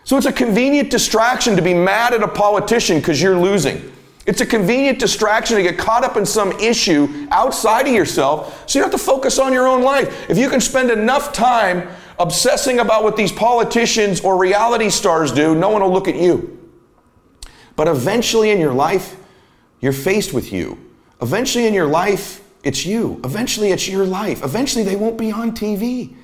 So 0.05 0.17
it's 0.17 0.27
a 0.27 0.33
convenient 0.33 0.91
distraction 0.91 1.55
to 1.55 1.63
be 1.63 1.75
mad 1.75 2.13
at 2.13 2.23
a 2.23 2.29
politician 2.29 2.99
because 2.99 3.23
you're 3.23 3.39
losing. 3.39 3.93
It's 4.27 4.41
a 4.41 4.47
convenient 4.47 4.99
distraction 4.99 5.57
to 5.57 5.63
get 5.63 5.79
caught 5.79 6.05
up 6.05 6.17
in 6.17 6.27
some 6.27 6.53
issue 6.53 7.29
outside 7.31 7.87
of 7.87 7.95
yourself 7.95 8.69
so 8.69 8.79
you 8.79 8.83
don't 8.83 8.91
have 8.91 9.01
to 9.01 9.05
focus 9.05 9.39
on 9.39 9.53
your 9.53 9.69
own 9.69 9.83
life. 9.83 10.29
If 10.29 10.39
you 10.39 10.49
can 10.49 10.61
spend 10.61 10.91
enough 10.91 11.33
time 11.33 11.89
obsessing 12.19 12.81
about 12.81 13.05
what 13.05 13.17
these 13.17 13.33
politicians 13.33 14.21
or 14.21 14.37
reality 14.37 14.91
stars 14.91 15.31
do, 15.31 15.55
no 15.55 15.71
one 15.71 15.83
will 15.83 15.93
look 15.93 16.09
at 16.09 16.17
you. 16.17 16.62
But 17.77 17.89
eventually 17.89 18.51
in 18.51 18.61
your 18.61 18.75
life, 18.75 19.17
you're 19.81 19.93
faced 19.93 20.33
with 20.33 20.53
you. 20.53 20.79
Eventually 21.21 21.67
in 21.67 21.75
your 21.75 21.87
life, 21.87 22.43
it's 22.63 22.87
you. 22.87 23.21
Eventually 23.25 23.71
it's 23.71 23.89
your 23.89 24.07
life. 24.07 24.45
Eventually 24.45 24.85
they 24.85 24.97
won't 24.97 25.19
be 25.19 25.33
on 25.33 25.53
TV. 25.53 26.15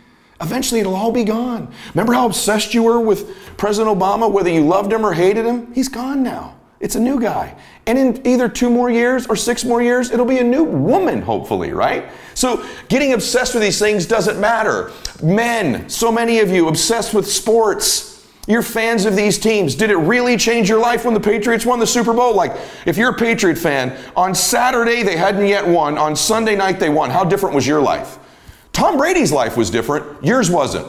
Eventually 0.40 0.80
it'll 0.80 0.94
all 0.94 1.12
be 1.12 1.24
gone. 1.24 1.72
Remember 1.94 2.12
how 2.12 2.26
obsessed 2.26 2.74
you 2.74 2.84
were 2.84 3.00
with 3.00 3.36
President 3.56 3.98
Obama, 3.98 4.30
whether 4.30 4.50
you 4.50 4.64
loved 4.64 4.92
him 4.92 5.04
or 5.04 5.12
hated 5.12 5.44
him? 5.44 5.72
He's 5.74 5.88
gone 5.88 6.22
now. 6.22 6.54
It's 6.80 6.94
a 6.94 7.00
new 7.00 7.20
guy. 7.20 7.56
And 7.86 7.98
in 7.98 8.26
either 8.26 8.48
two 8.48 8.70
more 8.70 8.88
years 8.88 9.26
or 9.26 9.34
six 9.34 9.64
more 9.64 9.82
years, 9.82 10.12
it'll 10.12 10.26
be 10.26 10.38
a 10.38 10.44
new 10.44 10.62
woman, 10.62 11.22
hopefully, 11.22 11.72
right? 11.72 12.08
So 12.34 12.64
getting 12.88 13.14
obsessed 13.14 13.54
with 13.54 13.64
these 13.64 13.80
things 13.80 14.06
doesn't 14.06 14.38
matter. 14.38 14.92
Men, 15.20 15.88
so 15.88 16.12
many 16.12 16.38
of 16.38 16.50
you 16.50 16.68
obsessed 16.68 17.14
with 17.14 17.26
sports. 17.26 18.17
You're 18.48 18.62
fans 18.62 19.04
of 19.04 19.14
these 19.14 19.38
teams. 19.38 19.74
Did 19.74 19.90
it 19.90 19.96
really 19.96 20.38
change 20.38 20.70
your 20.70 20.80
life 20.80 21.04
when 21.04 21.12
the 21.12 21.20
Patriots 21.20 21.66
won 21.66 21.78
the 21.78 21.86
Super 21.86 22.14
Bowl? 22.14 22.34
Like, 22.34 22.56
if 22.86 22.96
you're 22.96 23.10
a 23.10 23.16
Patriot 23.16 23.58
fan, 23.58 23.94
on 24.16 24.34
Saturday 24.34 25.02
they 25.02 25.18
hadn't 25.18 25.46
yet 25.46 25.68
won, 25.68 25.98
on 25.98 26.16
Sunday 26.16 26.56
night 26.56 26.80
they 26.80 26.88
won. 26.88 27.10
How 27.10 27.24
different 27.24 27.54
was 27.54 27.66
your 27.66 27.82
life? 27.82 28.18
Tom 28.72 28.96
Brady's 28.96 29.30
life 29.32 29.58
was 29.58 29.68
different, 29.68 30.24
yours 30.24 30.50
wasn't. 30.50 30.86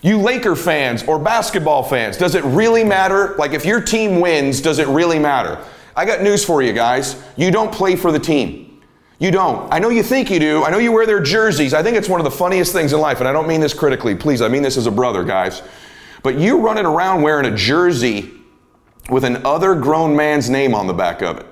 You 0.00 0.18
Laker 0.18 0.56
fans 0.56 1.02
or 1.02 1.18
basketball 1.18 1.82
fans, 1.82 2.16
does 2.16 2.34
it 2.34 2.44
really 2.44 2.82
matter? 2.82 3.34
Like, 3.36 3.52
if 3.52 3.66
your 3.66 3.82
team 3.82 4.18
wins, 4.18 4.62
does 4.62 4.78
it 4.78 4.88
really 4.88 5.18
matter? 5.18 5.62
I 5.94 6.06
got 6.06 6.22
news 6.22 6.42
for 6.42 6.62
you 6.62 6.72
guys. 6.72 7.22
You 7.36 7.50
don't 7.50 7.70
play 7.70 7.94
for 7.94 8.10
the 8.10 8.18
team. 8.18 8.80
You 9.18 9.30
don't. 9.30 9.70
I 9.70 9.78
know 9.78 9.90
you 9.90 10.02
think 10.02 10.30
you 10.30 10.40
do. 10.40 10.64
I 10.64 10.70
know 10.70 10.78
you 10.78 10.90
wear 10.90 11.04
their 11.04 11.20
jerseys. 11.20 11.74
I 11.74 11.82
think 11.82 11.98
it's 11.98 12.08
one 12.08 12.20
of 12.20 12.24
the 12.24 12.30
funniest 12.30 12.72
things 12.72 12.94
in 12.94 13.00
life, 13.00 13.20
and 13.20 13.28
I 13.28 13.32
don't 13.32 13.46
mean 13.46 13.60
this 13.60 13.74
critically. 13.74 14.16
Please, 14.16 14.40
I 14.40 14.48
mean 14.48 14.62
this 14.62 14.78
as 14.78 14.86
a 14.86 14.90
brother, 14.90 15.22
guys. 15.22 15.62
But 16.22 16.38
you 16.38 16.58
running 16.58 16.86
around 16.86 17.22
wearing 17.22 17.52
a 17.52 17.56
jersey 17.56 18.30
with 19.10 19.24
an 19.24 19.44
other 19.44 19.74
grown 19.74 20.14
man's 20.14 20.48
name 20.48 20.74
on 20.74 20.86
the 20.86 20.92
back 20.92 21.22
of 21.22 21.38
it. 21.38 21.46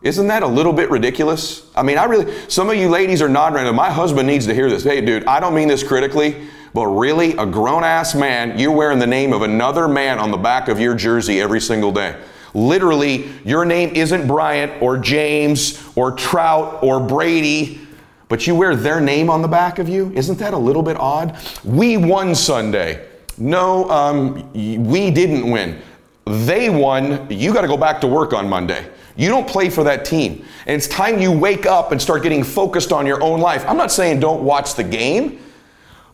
Isn't 0.00 0.28
that 0.28 0.42
a 0.42 0.46
little 0.46 0.72
bit 0.72 0.90
ridiculous? 0.90 1.68
I 1.74 1.82
mean, 1.82 1.98
I 1.98 2.04
really, 2.04 2.32
some 2.48 2.70
of 2.70 2.76
you 2.76 2.88
ladies 2.88 3.20
are 3.20 3.28
nodding 3.28 3.56
right 3.56 3.74
My 3.74 3.90
husband 3.90 4.28
needs 4.28 4.46
to 4.46 4.54
hear 4.54 4.70
this. 4.70 4.84
Hey, 4.84 5.00
dude, 5.00 5.24
I 5.26 5.40
don't 5.40 5.54
mean 5.54 5.68
this 5.68 5.82
critically, 5.82 6.46
but 6.72 6.86
really, 6.86 7.32
a 7.36 7.44
grown 7.44 7.82
ass 7.82 8.14
man, 8.14 8.58
you're 8.58 8.72
wearing 8.72 9.00
the 9.00 9.06
name 9.06 9.32
of 9.32 9.42
another 9.42 9.88
man 9.88 10.20
on 10.20 10.30
the 10.30 10.36
back 10.36 10.68
of 10.68 10.78
your 10.78 10.94
jersey 10.94 11.40
every 11.40 11.60
single 11.60 11.90
day. 11.90 12.16
Literally, 12.54 13.28
your 13.44 13.64
name 13.64 13.90
isn't 13.90 14.26
Bryant 14.28 14.80
or 14.80 14.98
James 14.98 15.82
or 15.96 16.12
Trout 16.12 16.82
or 16.82 17.00
Brady, 17.00 17.80
but 18.28 18.46
you 18.46 18.54
wear 18.54 18.76
their 18.76 19.00
name 19.00 19.28
on 19.28 19.42
the 19.42 19.48
back 19.48 19.80
of 19.80 19.88
you. 19.88 20.12
Isn't 20.14 20.38
that 20.38 20.54
a 20.54 20.58
little 20.58 20.82
bit 20.82 20.96
odd? 20.96 21.36
We 21.64 21.96
won 21.96 22.34
Sunday. 22.36 23.07
No, 23.38 23.88
um, 23.90 24.52
we 24.52 25.10
didn't 25.10 25.50
win. 25.50 25.80
They 26.24 26.68
won. 26.68 27.26
You 27.30 27.52
got 27.52 27.62
to 27.62 27.68
go 27.68 27.76
back 27.76 28.00
to 28.02 28.06
work 28.06 28.32
on 28.32 28.48
Monday. 28.48 28.86
You 29.16 29.28
don't 29.28 29.48
play 29.48 29.68
for 29.68 29.82
that 29.84 30.04
team. 30.04 30.44
And 30.66 30.76
it's 30.76 30.86
time 30.86 31.20
you 31.20 31.32
wake 31.32 31.66
up 31.66 31.90
and 31.90 32.00
start 32.00 32.22
getting 32.22 32.44
focused 32.44 32.92
on 32.92 33.06
your 33.06 33.22
own 33.22 33.40
life. 33.40 33.64
I'm 33.66 33.76
not 33.76 33.90
saying 33.90 34.20
don't 34.20 34.44
watch 34.44 34.74
the 34.74 34.84
game, 34.84 35.40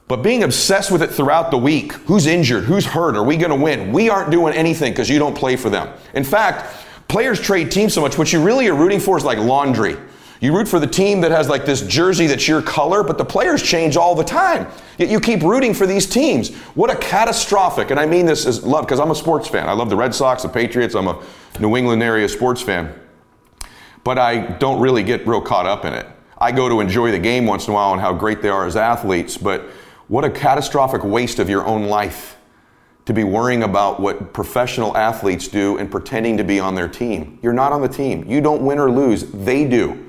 but 0.09 0.23
being 0.23 0.43
obsessed 0.43 0.91
with 0.91 1.03
it 1.03 1.11
throughout 1.11 1.51
the 1.51 1.59
week 1.59 1.93
who's 1.93 2.27
injured? 2.27 2.65
Who's 2.65 2.87
hurt? 2.87 3.17
Are 3.17 3.25
we 3.25 3.37
going 3.37 3.51
to 3.51 3.63
win? 3.63 3.93
We 3.93 4.09
aren't 4.09 4.31
doing 4.31 4.55
anything 4.55 4.93
because 4.93 5.11
you 5.11 5.19
don't 5.19 5.37
play 5.37 5.57
for 5.57 5.69
them. 5.69 5.93
In 6.15 6.25
fact, 6.25 6.75
players 7.09 7.41
trade 7.41 7.71
teams 7.71 7.93
so 7.93 8.01
much. 8.01 8.17
What 8.17 8.33
you 8.33 8.43
really 8.43 8.69
are 8.69 8.75
rooting 8.75 9.01
for 9.01 9.19
is 9.19 9.25
like 9.25 9.39
laundry. 9.39 9.97
You 10.41 10.55
root 10.55 10.67
for 10.67 10.81
the 10.81 10.87
team 10.87 11.21
that 11.21 11.31
has 11.31 11.49
like 11.49 11.65
this 11.65 11.83
jersey 11.83 12.27
that's 12.27 12.49
your 12.49 12.61
color, 12.61 13.03
but 13.03 13.19
the 13.19 13.25
players 13.25 13.63
change 13.63 13.97
all 13.97 14.15
the 14.15 14.25
time. 14.25 14.67
Yet 14.99 15.09
you 15.09 15.21
keep 15.21 15.43
rooting 15.43 15.75
for 15.75 15.87
these 15.87 16.07
teams. 16.07 16.55
What 16.75 16.91
a 16.91 16.97
catastrophic, 16.97 17.91
and 17.91 18.01
I 18.01 18.07
mean 18.07 18.27
this 18.27 18.45
as 18.45 18.65
love, 18.65 18.85
because 18.85 19.01
I'm 19.01 19.11
a 19.11 19.15
sports 19.15 19.49
fan. 19.49 19.69
I 19.69 19.73
love 19.73 19.91
the 19.91 19.97
Red 19.97 20.15
Sox, 20.15 20.43
the 20.43 20.49
Patriots, 20.49 20.95
I'm 20.95 21.09
a 21.09 21.23
New 21.61 21.77
England 21.77 22.03
area 22.03 22.29
sports 22.29 22.61
fan. 22.61 22.93
But 24.03 24.19
I 24.19 24.39
don't 24.59 24.81
really 24.81 25.03
get 25.03 25.27
real 25.27 25.41
caught 25.41 25.67
up 25.67 25.85
in 25.85 25.95
it. 25.95 26.07
I 26.37 26.53
go 26.53 26.69
to 26.69 26.81
enjoy 26.81 27.11
the 27.13 27.19
game 27.19 27.47
once 27.47 27.67
in 27.67 27.73
a 27.73 27.75
while 27.75 27.93
and 27.93 28.01
how 28.01 28.13
great 28.13 28.43
they 28.43 28.49
are 28.49 28.67
as 28.67 28.77
athletes, 28.77 29.39
but 29.39 29.63
what 30.09 30.25
a 30.25 30.31
catastrophic 30.31 31.05
waste 31.05 31.39
of 31.39 31.49
your 31.49 31.65
own 31.65 31.85
life 31.85 32.37
to 33.07 33.15
be 33.15 33.23
worrying 33.23 33.63
about 33.63 34.01
what 34.01 34.33
professional 34.33 34.97
athletes 34.97 35.47
do 35.47 35.79
and 35.79 35.91
pretending 35.91 36.37
to 36.39 36.45
be 36.45 36.59
on 36.59 36.75
their 36.75 36.89
team. 36.89 37.39
You're 37.41 37.53
not 37.53 37.73
on 37.73 37.83
the 37.83 37.89
team. 37.89 38.29
You 38.31 38.41
don't 38.41 38.65
win 38.65 38.79
or 38.79 38.91
lose, 38.91 39.31
they 39.31 39.65
do 39.65 40.04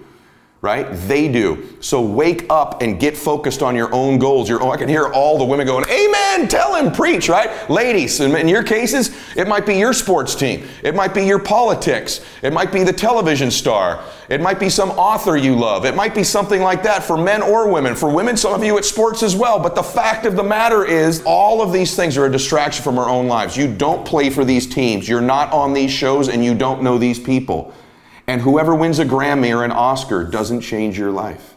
right? 0.65 0.88
They 1.07 1.27
do. 1.27 1.77
So 1.79 2.01
wake 2.01 2.48
up 2.50 2.81
and 2.81 3.00
get 3.00 3.15
focused 3.15 3.62
on 3.62 3.75
your 3.75 3.93
own 3.93 4.17
goals. 4.17 4.50
Your 4.50 4.63
own, 4.63 4.74
I 4.74 4.77
can 4.77 4.89
hear 4.89 5.05
all 5.10 5.38
the 5.38 5.45
women 5.45 5.67
going, 5.67 5.86
Amen, 5.88 6.48
tell 6.48 6.74
him, 6.74 6.91
preach, 6.91 7.29
right? 7.29 7.69
Ladies, 7.69 8.19
in 8.19 8.48
your 8.48 8.63
cases, 8.63 9.15
it 9.36 9.48
might 9.48 9.67
be 9.67 9.75
your 9.75 9.93
sports 9.93 10.34
team. 10.34 10.67
It 10.81 10.95
might 10.95 11.13
be 11.13 11.24
your 11.24 11.38
politics. 11.38 12.25
It 12.41 12.51
might 12.51 12.72
be 12.72 12.84
the 12.84 12.91
television 12.91 13.51
star. 13.51 14.03
It 14.27 14.41
might 14.41 14.60
be 14.60 14.69
some 14.69 14.89
author 14.91 15.38
you 15.38 15.55
love. 15.55 15.86
It 15.86 15.95
might 15.95 16.15
be 16.15 16.24
something 16.24 16.62
like 16.62 16.81
that 16.81 17.03
for 17.03 17.15
men 17.15 17.43
or 17.43 17.69
women. 17.69 17.93
For 17.93 18.10
women, 18.10 18.36
some 18.36 18.53
of 18.53 18.63
you 18.63 18.75
at 18.79 18.86
sports 18.86 19.22
as 19.22 19.36
well. 19.36 19.60
But 19.60 19.75
the 19.75 19.84
fact 19.84 20.25
of 20.25 20.36
the 20.36 20.43
matter 20.43 20.84
is, 20.84 21.22
all 21.27 21.62
of 21.62 21.72
these 21.72 21.95
things 21.95 22.17
are 22.17 22.25
a 22.25 22.31
distraction 22.31 22.84
from 22.84 22.98
our 22.98 23.07
own 23.07 23.27
lives. 23.27 23.55
You 23.55 23.72
don't 23.72 24.03
play 24.03 24.31
for 24.31 24.43
these 24.43 24.65
teams. 24.65 25.07
You're 25.07 25.22
not 25.22 25.53
on 25.53 25.74
these 25.74 25.91
shows 25.91 26.27
and 26.27 26.43
you 26.43 26.55
don't 26.55 26.81
know 26.81 26.98
these 26.98 27.19
people. 27.19 27.72
And 28.27 28.41
whoever 28.41 28.74
wins 28.74 29.00
a 29.00 29.05
Grammy 29.05 29.55
or 29.55 29.63
an 29.63 29.72
Oscar 29.72 30.24
doesn't 30.24 30.62
change 30.62 30.98
your 30.98 31.12
life. 31.12 31.55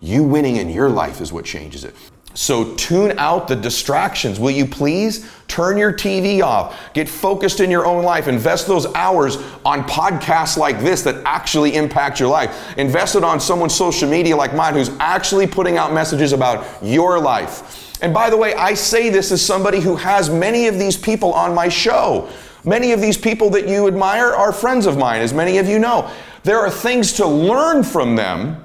You 0.00 0.24
winning 0.24 0.56
in 0.56 0.68
your 0.68 0.88
life 0.88 1.20
is 1.20 1.32
what 1.32 1.44
changes 1.44 1.84
it. 1.84 1.94
So 2.34 2.74
tune 2.76 3.18
out 3.18 3.46
the 3.46 3.56
distractions. 3.56 4.40
Will 4.40 4.50
you 4.50 4.66
please 4.66 5.30
turn 5.48 5.76
your 5.76 5.92
TV 5.92 6.42
off? 6.42 6.78
Get 6.94 7.08
focused 7.08 7.60
in 7.60 7.70
your 7.70 7.84
own 7.84 8.04
life. 8.04 8.26
Invest 8.26 8.66
those 8.66 8.86
hours 8.94 9.36
on 9.66 9.84
podcasts 9.84 10.56
like 10.56 10.80
this 10.80 11.02
that 11.02 11.22
actually 11.26 11.76
impact 11.76 12.18
your 12.18 12.30
life. 12.30 12.76
Invest 12.78 13.16
it 13.16 13.24
on 13.24 13.38
someone's 13.38 13.74
social 13.74 14.08
media 14.08 14.34
like 14.34 14.54
mine 14.54 14.72
who's 14.72 14.88
actually 14.98 15.46
putting 15.46 15.76
out 15.76 15.92
messages 15.92 16.32
about 16.32 16.66
your 16.82 17.20
life. 17.20 18.00
And 18.00 18.14
by 18.14 18.30
the 18.30 18.36
way, 18.36 18.54
I 18.54 18.74
say 18.74 19.10
this 19.10 19.30
as 19.30 19.44
somebody 19.44 19.80
who 19.80 19.94
has 19.96 20.30
many 20.30 20.66
of 20.68 20.78
these 20.78 20.96
people 20.96 21.34
on 21.34 21.54
my 21.54 21.68
show. 21.68 22.30
Many 22.64 22.92
of 22.92 23.00
these 23.00 23.18
people 23.18 23.50
that 23.50 23.68
you 23.68 23.88
admire 23.88 24.32
are 24.32 24.52
friends 24.52 24.86
of 24.86 24.96
mine, 24.96 25.20
as 25.20 25.34
many 25.34 25.58
of 25.58 25.68
you 25.68 25.78
know. 25.78 26.10
There 26.44 26.58
are 26.58 26.70
things 26.70 27.12
to 27.14 27.26
learn 27.26 27.82
from 27.82 28.14
them. 28.14 28.64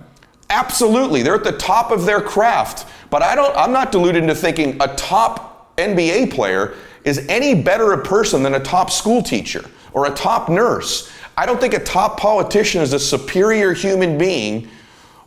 Absolutely. 0.49 1.23
They're 1.23 1.35
at 1.35 1.43
the 1.43 1.57
top 1.57 1.91
of 1.91 2.05
their 2.05 2.21
craft. 2.21 2.87
But 3.09 3.23
I 3.23 3.35
don't 3.35 3.55
I'm 3.55 3.71
not 3.71 3.91
deluded 3.91 4.21
into 4.21 4.35
thinking 4.35 4.77
a 4.81 4.95
top 4.95 5.75
NBA 5.77 6.31
player 6.31 6.75
is 7.03 7.25
any 7.29 7.55
better 7.55 7.93
a 7.93 8.03
person 8.03 8.43
than 8.43 8.55
a 8.55 8.59
top 8.59 8.91
school 8.91 9.21
teacher 9.23 9.63
or 9.93 10.07
a 10.07 10.11
top 10.11 10.49
nurse. 10.49 11.11
I 11.37 11.45
don't 11.45 11.59
think 11.59 11.73
a 11.73 11.83
top 11.83 12.19
politician 12.19 12.81
is 12.81 12.93
a 12.93 12.99
superior 12.99 13.73
human 13.73 14.17
being 14.17 14.67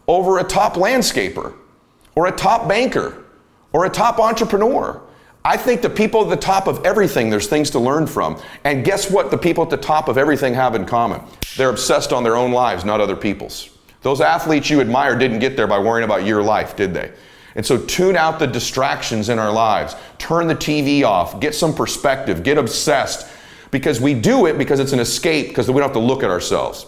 over 0.06 0.38
a 0.38 0.44
top 0.44 0.74
landscaper 0.74 1.54
or 2.14 2.26
a 2.26 2.32
top 2.32 2.68
banker 2.68 3.24
or 3.72 3.86
a 3.86 3.90
top 3.90 4.18
entrepreneur. 4.18 5.00
I 5.44 5.56
think 5.56 5.80
the 5.80 5.90
people 5.90 6.22
at 6.22 6.28
the 6.28 6.36
top 6.36 6.66
of 6.66 6.84
everything, 6.84 7.30
there's 7.30 7.46
things 7.46 7.70
to 7.70 7.78
learn 7.78 8.06
from. 8.06 8.40
And 8.64 8.84
guess 8.84 9.10
what 9.10 9.30
the 9.30 9.38
people 9.38 9.64
at 9.64 9.70
the 9.70 9.76
top 9.76 10.08
of 10.08 10.18
everything 10.18 10.52
have 10.54 10.74
in 10.74 10.84
common? 10.84 11.22
They're 11.56 11.70
obsessed 11.70 12.12
on 12.12 12.22
their 12.22 12.36
own 12.36 12.52
lives, 12.52 12.84
not 12.84 13.00
other 13.00 13.16
people's. 13.16 13.70
Those 14.02 14.20
athletes 14.20 14.68
you 14.68 14.80
admire 14.80 15.16
didn't 15.16 15.38
get 15.38 15.56
there 15.56 15.66
by 15.66 15.78
worrying 15.78 16.04
about 16.04 16.26
your 16.26 16.42
life, 16.42 16.76
did 16.76 16.92
they? 16.92 17.12
And 17.54 17.64
so 17.64 17.78
tune 17.78 18.16
out 18.16 18.38
the 18.38 18.46
distractions 18.46 19.28
in 19.28 19.38
our 19.38 19.50
lives. 19.50 19.96
Turn 20.18 20.46
the 20.46 20.54
TV 20.54 21.04
off. 21.04 21.40
Get 21.40 21.54
some 21.54 21.74
perspective. 21.74 22.42
Get 22.42 22.58
obsessed. 22.58 23.26
Because 23.70 24.00
we 24.00 24.14
do 24.14 24.46
it 24.46 24.58
because 24.58 24.78
it's 24.78 24.92
an 24.92 25.00
escape, 25.00 25.48
because 25.48 25.68
we 25.68 25.74
don't 25.74 25.84
have 25.84 25.92
to 25.92 25.98
look 25.98 26.22
at 26.22 26.30
ourselves. 26.30 26.86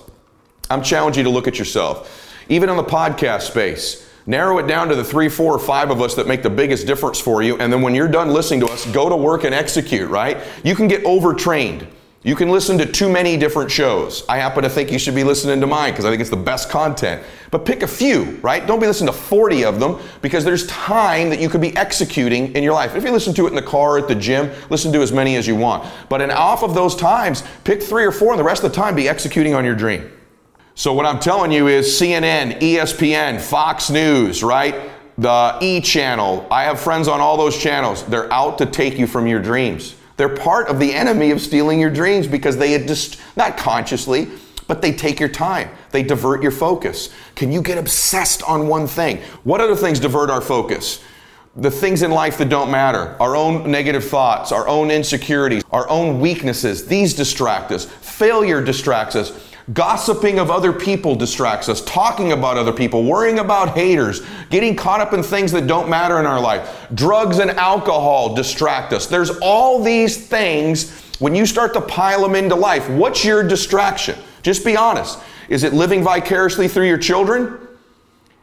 I'm 0.71 0.82
challenging 0.82 1.25
you 1.25 1.30
to 1.30 1.35
look 1.35 1.49
at 1.49 1.59
yourself. 1.59 2.35
Even 2.49 2.68
in 2.68 2.76
the 2.76 2.85
podcast 2.85 3.42
space, 3.42 4.09
Narrow 4.26 4.58
it 4.58 4.66
down 4.66 4.88
to 4.88 4.94
the 4.94 5.04
three, 5.04 5.28
four, 5.28 5.54
or 5.54 5.58
five 5.58 5.90
of 5.90 6.00
us 6.00 6.14
that 6.14 6.28
make 6.28 6.42
the 6.42 6.50
biggest 6.50 6.86
difference 6.86 7.18
for 7.18 7.42
you. 7.42 7.56
And 7.58 7.72
then 7.72 7.82
when 7.82 7.94
you're 7.94 8.08
done 8.08 8.30
listening 8.30 8.60
to 8.60 8.66
us, 8.66 8.86
go 8.86 9.08
to 9.08 9.16
work 9.16 9.44
and 9.44 9.54
execute, 9.54 10.08
right? 10.08 10.38
You 10.62 10.76
can 10.76 10.86
get 10.86 11.04
overtrained. 11.04 11.86
You 12.24 12.36
can 12.36 12.50
listen 12.50 12.78
to 12.78 12.86
too 12.86 13.10
many 13.10 13.36
different 13.36 13.68
shows. 13.68 14.24
I 14.28 14.38
happen 14.38 14.62
to 14.62 14.70
think 14.70 14.92
you 14.92 14.98
should 15.00 15.16
be 15.16 15.24
listening 15.24 15.60
to 15.60 15.66
mine 15.66 15.92
because 15.92 16.04
I 16.04 16.10
think 16.10 16.20
it's 16.20 16.30
the 16.30 16.36
best 16.36 16.70
content. 16.70 17.20
But 17.50 17.66
pick 17.66 17.82
a 17.82 17.88
few, 17.88 18.38
right? 18.42 18.64
Don't 18.64 18.78
be 18.78 18.86
listening 18.86 19.12
to 19.12 19.18
40 19.18 19.64
of 19.64 19.80
them 19.80 19.98
because 20.20 20.44
there's 20.44 20.64
time 20.68 21.30
that 21.30 21.40
you 21.40 21.48
could 21.48 21.60
be 21.60 21.76
executing 21.76 22.54
in 22.54 22.62
your 22.62 22.74
life. 22.74 22.94
If 22.94 23.02
you 23.02 23.10
listen 23.10 23.34
to 23.34 23.46
it 23.46 23.48
in 23.48 23.56
the 23.56 23.62
car, 23.62 23.98
at 23.98 24.06
the 24.06 24.14
gym, 24.14 24.52
listen 24.70 24.92
to 24.92 25.02
as 25.02 25.10
many 25.10 25.34
as 25.34 25.48
you 25.48 25.56
want. 25.56 25.90
But 26.08 26.20
in 26.20 26.30
off 26.30 26.62
of 26.62 26.74
those 26.76 26.94
times, 26.94 27.42
pick 27.64 27.82
three 27.82 28.04
or 28.04 28.12
four 28.12 28.30
and 28.30 28.38
the 28.38 28.44
rest 28.44 28.62
of 28.62 28.70
the 28.70 28.76
time 28.76 28.94
be 28.94 29.08
executing 29.08 29.54
on 29.54 29.64
your 29.64 29.74
dream. 29.74 30.08
So, 30.74 30.94
what 30.94 31.04
I'm 31.04 31.20
telling 31.20 31.52
you 31.52 31.68
is 31.68 31.86
CNN, 32.00 32.58
ESPN, 32.60 33.38
Fox 33.38 33.90
News, 33.90 34.42
right? 34.42 34.90
The 35.18 35.58
E 35.60 35.82
channel. 35.82 36.46
I 36.50 36.64
have 36.64 36.80
friends 36.80 37.08
on 37.08 37.20
all 37.20 37.36
those 37.36 37.58
channels. 37.58 38.04
They're 38.04 38.32
out 38.32 38.56
to 38.58 38.66
take 38.66 38.98
you 38.98 39.06
from 39.06 39.26
your 39.26 39.42
dreams. 39.42 39.96
They're 40.16 40.34
part 40.34 40.68
of 40.68 40.78
the 40.78 40.94
enemy 40.94 41.30
of 41.30 41.42
stealing 41.42 41.78
your 41.78 41.90
dreams 41.90 42.26
because 42.26 42.56
they 42.56 42.78
just, 42.86 43.20
not 43.36 43.58
consciously, 43.58 44.28
but 44.66 44.80
they 44.80 44.92
take 44.92 45.20
your 45.20 45.28
time. 45.28 45.68
They 45.90 46.02
divert 46.02 46.42
your 46.42 46.50
focus. 46.52 47.10
Can 47.34 47.52
you 47.52 47.60
get 47.60 47.76
obsessed 47.76 48.42
on 48.44 48.66
one 48.66 48.86
thing? 48.86 49.18
What 49.44 49.60
other 49.60 49.76
things 49.76 50.00
divert 50.00 50.30
our 50.30 50.40
focus? 50.40 51.04
The 51.54 51.70
things 51.70 52.00
in 52.02 52.10
life 52.10 52.38
that 52.38 52.48
don't 52.48 52.70
matter, 52.70 53.14
our 53.20 53.36
own 53.36 53.70
negative 53.70 54.04
thoughts, 54.08 54.52
our 54.52 54.66
own 54.66 54.90
insecurities, 54.90 55.62
our 55.70 55.86
own 55.90 56.18
weaknesses, 56.18 56.86
these 56.86 57.12
distract 57.12 57.72
us. 57.72 57.84
Failure 57.84 58.64
distracts 58.64 59.16
us. 59.16 59.51
Gossiping 59.73 60.40
of 60.40 60.50
other 60.50 60.73
people 60.73 61.14
distracts 61.14 61.69
us. 61.69 61.81
Talking 61.83 62.33
about 62.33 62.57
other 62.57 62.73
people, 62.73 63.04
worrying 63.04 63.38
about 63.38 63.76
haters, 63.76 64.21
getting 64.50 64.75
caught 64.75 65.00
up 65.00 65.12
in 65.12 65.23
things 65.23 65.52
that 65.52 65.66
don't 65.66 65.88
matter 65.88 66.19
in 66.19 66.26
our 66.26 66.40
life. 66.40 66.88
Drugs 66.95 67.38
and 67.38 67.50
alcohol 67.52 68.35
distract 68.35 68.92
us. 68.92 69.07
There's 69.07 69.31
all 69.40 69.83
these 69.83 70.26
things. 70.26 70.90
When 71.21 71.35
you 71.35 71.47
start 71.47 71.75
to 71.75 71.81
pile 71.81 72.23
them 72.23 72.35
into 72.35 72.57
life, 72.57 72.88
what's 72.90 73.25
your 73.25 73.47
distraction? 73.47 74.19
Just 74.42 74.64
be 74.64 74.76
honest. 74.76 75.21
Is 75.49 75.62
it 75.62 75.73
living 75.73 76.02
vicariously 76.02 76.66
through 76.66 76.88
your 76.88 76.99
children? 76.99 77.59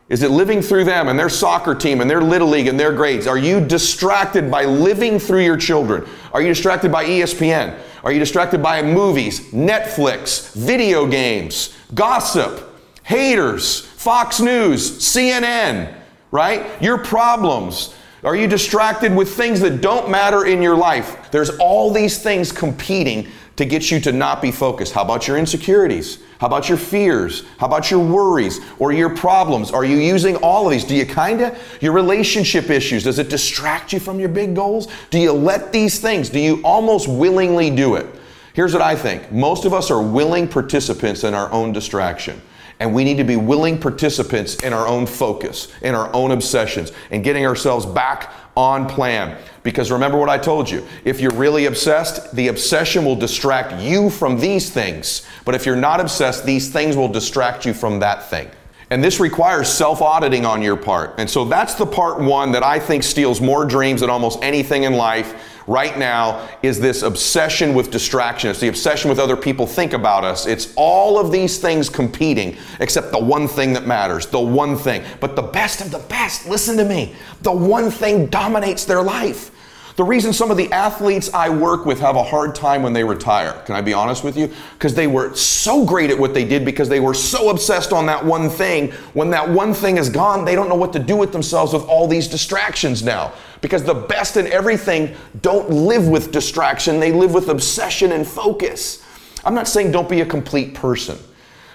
Is 0.07 0.23
it 0.23 0.31
living 0.31 0.61
through 0.61 0.85
them 0.85 1.07
and 1.07 1.19
their 1.19 1.29
soccer 1.29 1.75
team 1.75 2.01
and 2.01 2.09
their 2.09 2.21
little 2.21 2.47
league 2.47 2.67
and 2.67 2.79
their 2.79 2.93
grades? 2.93 3.27
Are 3.27 3.37
you 3.37 3.59
distracted 3.59 4.49
by 4.49 4.65
living 4.65 5.19
through 5.19 5.43
your 5.43 5.57
children? 5.57 6.07
Are 6.33 6.41
you 6.41 6.47
distracted 6.47 6.91
by 6.91 7.05
ESPN? 7.05 7.77
Are 8.03 8.11
you 8.11 8.19
distracted 8.19 8.63
by 8.63 8.81
movies, 8.81 9.51
Netflix, 9.51 10.53
video 10.53 11.05
games, 11.05 11.73
gossip, 11.93 12.63
haters, 13.03 13.81
Fox 13.81 14.39
News, 14.39 14.99
CNN, 14.99 15.93
right? 16.31 16.81
Your 16.81 16.97
problems. 16.97 17.93
Are 18.23 18.35
you 18.35 18.47
distracted 18.47 19.15
with 19.15 19.33
things 19.33 19.59
that 19.61 19.81
don't 19.81 20.09
matter 20.09 20.45
in 20.45 20.61
your 20.61 20.75
life? 20.75 21.31
There's 21.31 21.49
all 21.57 21.91
these 21.91 22.21
things 22.21 22.51
competing 22.51 23.27
to 23.59 23.65
get 23.65 23.91
you 23.91 23.99
to 23.99 24.13
not 24.13 24.41
be 24.41 24.53
focused. 24.53 24.93
How 24.93 25.01
about 25.01 25.27
your 25.27 25.37
insecurities? 25.37 26.19
How 26.39 26.47
about 26.47 26.69
your 26.69 26.77
fears? 26.77 27.43
How 27.57 27.67
about 27.67 27.91
your 27.91 27.99
worries 27.99 28.61
or 28.79 28.93
your 28.93 29.13
problems? 29.13 29.71
Are 29.71 29.83
you 29.83 29.97
using 29.97 30.37
all 30.37 30.65
of 30.65 30.71
these? 30.71 30.85
Do 30.85 30.95
you 30.95 31.05
kind 31.05 31.41
of, 31.41 31.61
your 31.81 31.91
relationship 31.91 32.69
issues, 32.69 33.03
does 33.03 33.19
it 33.19 33.27
distract 33.27 33.91
you 33.91 33.99
from 33.99 34.17
your 34.17 34.29
big 34.29 34.55
goals? 34.55 34.87
Do 35.09 35.19
you 35.19 35.33
let 35.33 35.73
these 35.73 35.99
things, 35.99 36.29
do 36.29 36.39
you 36.39 36.61
almost 36.63 37.09
willingly 37.09 37.69
do 37.69 37.95
it? 37.95 38.05
Here's 38.53 38.71
what 38.71 38.81
I 38.81 38.95
think 38.95 39.29
most 39.29 39.65
of 39.65 39.73
us 39.73 39.91
are 39.91 40.01
willing 40.01 40.47
participants 40.47 41.25
in 41.25 41.33
our 41.33 41.51
own 41.51 41.73
distraction. 41.73 42.41
And 42.79 42.93
we 42.93 43.03
need 43.03 43.17
to 43.17 43.25
be 43.25 43.35
willing 43.35 43.77
participants 43.77 44.55
in 44.63 44.71
our 44.71 44.87
own 44.87 45.05
focus, 45.05 45.67
in 45.81 45.95
our 45.95 46.09
own 46.13 46.31
obsessions, 46.31 46.93
and 47.11 47.25
getting 47.25 47.45
ourselves 47.45 47.85
back 47.85 48.31
on 48.59 48.87
plan. 48.87 49.37
Because 49.63 49.89
remember 49.89 50.17
what 50.17 50.27
I 50.27 50.37
told 50.37 50.69
you 50.69 50.85
if 51.05 51.21
you're 51.21 51.33
really 51.33 51.65
obsessed, 51.65 52.35
the 52.35 52.49
obsession 52.49 53.05
will 53.05 53.15
distract 53.15 53.81
you 53.81 54.09
from 54.09 54.37
these 54.37 54.69
things. 54.69 55.25
But 55.45 55.55
if 55.55 55.65
you're 55.65 55.77
not 55.77 56.01
obsessed, 56.01 56.45
these 56.45 56.69
things 56.69 56.97
will 56.97 57.07
distract 57.07 57.65
you 57.65 57.73
from 57.73 57.99
that 57.99 58.29
thing. 58.29 58.49
And 58.91 59.01
this 59.03 59.19
requires 59.19 59.69
self 59.69 60.01
auditing 60.01 60.45
on 60.45 60.61
your 60.61 60.75
part. 60.75 61.15
And 61.19 61.29
so 61.29 61.45
that's 61.45 61.75
the 61.75 61.85
part 61.85 62.19
one 62.19 62.51
that 62.51 62.63
I 62.63 62.79
think 62.79 63.03
steals 63.03 63.39
more 63.39 63.63
dreams 63.63 64.01
than 64.01 64.09
almost 64.09 64.39
anything 64.43 64.83
in 64.83 64.93
life 64.93 65.48
right 65.69 65.97
now 65.97 66.49
is 66.63 66.79
this 66.79 67.03
obsession 67.03 67.73
with 67.75 67.91
distraction. 67.91 68.49
It's 68.49 68.59
the 68.59 68.67
obsession 68.67 69.09
with 69.09 69.19
other 69.19 69.37
people 69.37 69.67
think 69.67 69.93
about 69.93 70.25
us. 70.25 70.47
It's 70.47 70.73
all 70.75 71.19
of 71.19 71.31
these 71.31 71.59
things 71.59 71.89
competing, 71.89 72.57
except 72.79 73.11
the 73.11 73.19
one 73.19 73.47
thing 73.47 73.73
that 73.73 73.85
matters, 73.85 74.25
the 74.25 74.39
one 74.39 74.75
thing. 74.75 75.03
But 75.19 75.35
the 75.35 75.43
best 75.43 75.79
of 75.79 75.91
the 75.91 75.99
best, 75.99 76.49
listen 76.49 76.75
to 76.77 76.85
me, 76.85 77.13
the 77.43 77.51
one 77.51 77.91
thing 77.91 78.25
dominates 78.25 78.83
their 78.85 79.03
life. 79.03 79.51
The 79.99 80.05
reason 80.05 80.31
some 80.31 80.49
of 80.49 80.55
the 80.55 80.71
athletes 80.71 81.29
I 81.33 81.49
work 81.49 81.85
with 81.85 81.99
have 81.99 82.15
a 82.15 82.23
hard 82.23 82.55
time 82.55 82.83
when 82.83 82.93
they 82.93 83.03
retire, 83.03 83.51
can 83.65 83.75
I 83.75 83.81
be 83.81 83.91
honest 83.91 84.23
with 84.23 84.37
you? 84.37 84.49
Because 84.75 84.93
they 84.95 85.07
were 85.07 85.35
so 85.35 85.83
great 85.83 86.09
at 86.09 86.17
what 86.17 86.33
they 86.33 86.45
did 86.45 86.63
because 86.63 86.87
they 86.87 87.01
were 87.01 87.13
so 87.13 87.49
obsessed 87.49 87.91
on 87.91 88.05
that 88.05 88.23
one 88.23 88.49
thing. 88.49 88.91
When 89.11 89.29
that 89.31 89.49
one 89.49 89.73
thing 89.73 89.97
is 89.97 90.07
gone, 90.07 90.45
they 90.45 90.55
don't 90.55 90.69
know 90.69 90.75
what 90.75 90.93
to 90.93 90.99
do 90.99 91.17
with 91.17 91.33
themselves 91.33 91.73
with 91.73 91.83
all 91.83 92.07
these 92.07 92.29
distractions 92.29 93.03
now. 93.03 93.33
Because 93.59 93.83
the 93.83 93.93
best 93.93 94.37
in 94.37 94.47
everything 94.47 95.13
don't 95.41 95.69
live 95.69 96.07
with 96.07 96.31
distraction, 96.31 97.01
they 97.01 97.11
live 97.11 97.33
with 97.33 97.49
obsession 97.49 98.13
and 98.13 98.25
focus. 98.25 99.03
I'm 99.43 99.53
not 99.53 99.67
saying 99.67 99.91
don't 99.91 100.07
be 100.07 100.21
a 100.21 100.25
complete 100.25 100.75
person. 100.75 101.17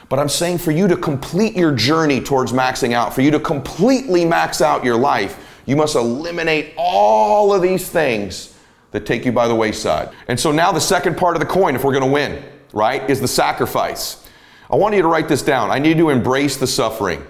But 0.09 0.19
I'm 0.19 0.31
saying 0.31 0.59
for 0.59 0.71
you 0.71 0.89
to 0.89 0.97
complete 0.97 1.57
your 1.57 1.75
journey 1.75 2.23
towards 2.23 2.53
maxing 2.53 2.95
out, 2.95 3.13
for 3.13 3.21
you 3.21 3.31
to 3.33 3.41
completely 3.41 4.25
max 4.25 4.63
out 4.63 4.83
your 4.83 4.97
life, 4.97 5.44
you 5.67 5.77
must 5.77 5.97
eliminate 5.97 6.75
all 6.77 7.53
of 7.53 7.63
these 7.63 7.89
things 7.89 8.57
that 8.91 9.07
take 9.07 9.25
you 9.25 9.33
by 9.33 9.49
the 9.49 9.55
wayside. 9.55 10.11
And 10.29 10.39
so 10.39 10.53
now 10.53 10.71
the 10.73 10.81
second 10.81 11.17
part 11.17 11.37
of 11.37 11.41
the 11.41 11.47
coin, 11.47 11.75
if 11.75 11.85
we're 11.85 11.93
going 11.93 12.05
to 12.05 12.11
win, 12.11 12.45
right, 12.73 13.09
is 13.11 13.21
the 13.21 13.29
sacrifice. 13.29 14.29
I 14.71 14.77
want 14.77 14.95
you 14.95 15.03
to 15.03 15.09
write 15.09 15.29
this 15.29 15.43
down. 15.43 15.71
I 15.71 15.79
need 15.79 15.99
to 15.99 16.11
embrace 16.11 16.57
the 16.57 16.67
suffering. 16.67 17.25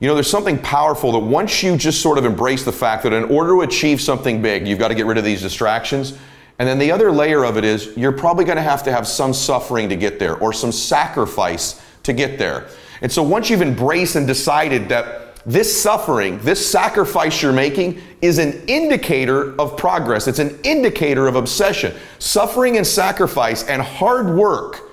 You 0.00 0.08
know, 0.08 0.14
there's 0.14 0.30
something 0.30 0.58
powerful 0.58 1.12
that 1.12 1.18
once 1.18 1.62
you 1.62 1.76
just 1.76 2.00
sort 2.00 2.16
of 2.16 2.24
embrace 2.24 2.64
the 2.64 2.72
fact 2.72 3.02
that 3.02 3.12
in 3.12 3.24
order 3.24 3.50
to 3.50 3.60
achieve 3.60 4.00
something 4.00 4.40
big, 4.40 4.66
you've 4.66 4.78
got 4.78 4.88
to 4.88 4.94
get 4.94 5.04
rid 5.04 5.18
of 5.18 5.24
these 5.24 5.42
distractions. 5.42 6.16
And 6.58 6.68
then 6.68 6.78
the 6.78 6.90
other 6.90 7.12
layer 7.12 7.44
of 7.44 7.58
it 7.58 7.64
is 7.64 7.94
you're 7.96 8.12
probably 8.12 8.44
going 8.44 8.56
to 8.56 8.62
have 8.62 8.82
to 8.84 8.92
have 8.92 9.06
some 9.06 9.34
suffering 9.34 9.88
to 9.90 9.96
get 9.96 10.18
there 10.18 10.36
or 10.36 10.52
some 10.52 10.72
sacrifice 10.72 11.82
to 12.02 12.12
get 12.12 12.38
there. 12.38 12.68
And 13.02 13.12
so 13.12 13.22
once 13.22 13.50
you've 13.50 13.62
embraced 13.62 14.16
and 14.16 14.26
decided 14.26 14.88
that 14.88 15.29
this 15.46 15.82
suffering, 15.82 16.38
this 16.40 16.70
sacrifice 16.70 17.40
you're 17.40 17.52
making 17.52 18.00
is 18.20 18.38
an 18.38 18.62
indicator 18.66 19.58
of 19.58 19.76
progress. 19.76 20.28
It's 20.28 20.38
an 20.38 20.58
indicator 20.64 21.26
of 21.26 21.36
obsession. 21.36 21.94
Suffering 22.18 22.76
and 22.76 22.86
sacrifice 22.86 23.64
and 23.64 23.80
hard 23.80 24.34
work 24.34 24.90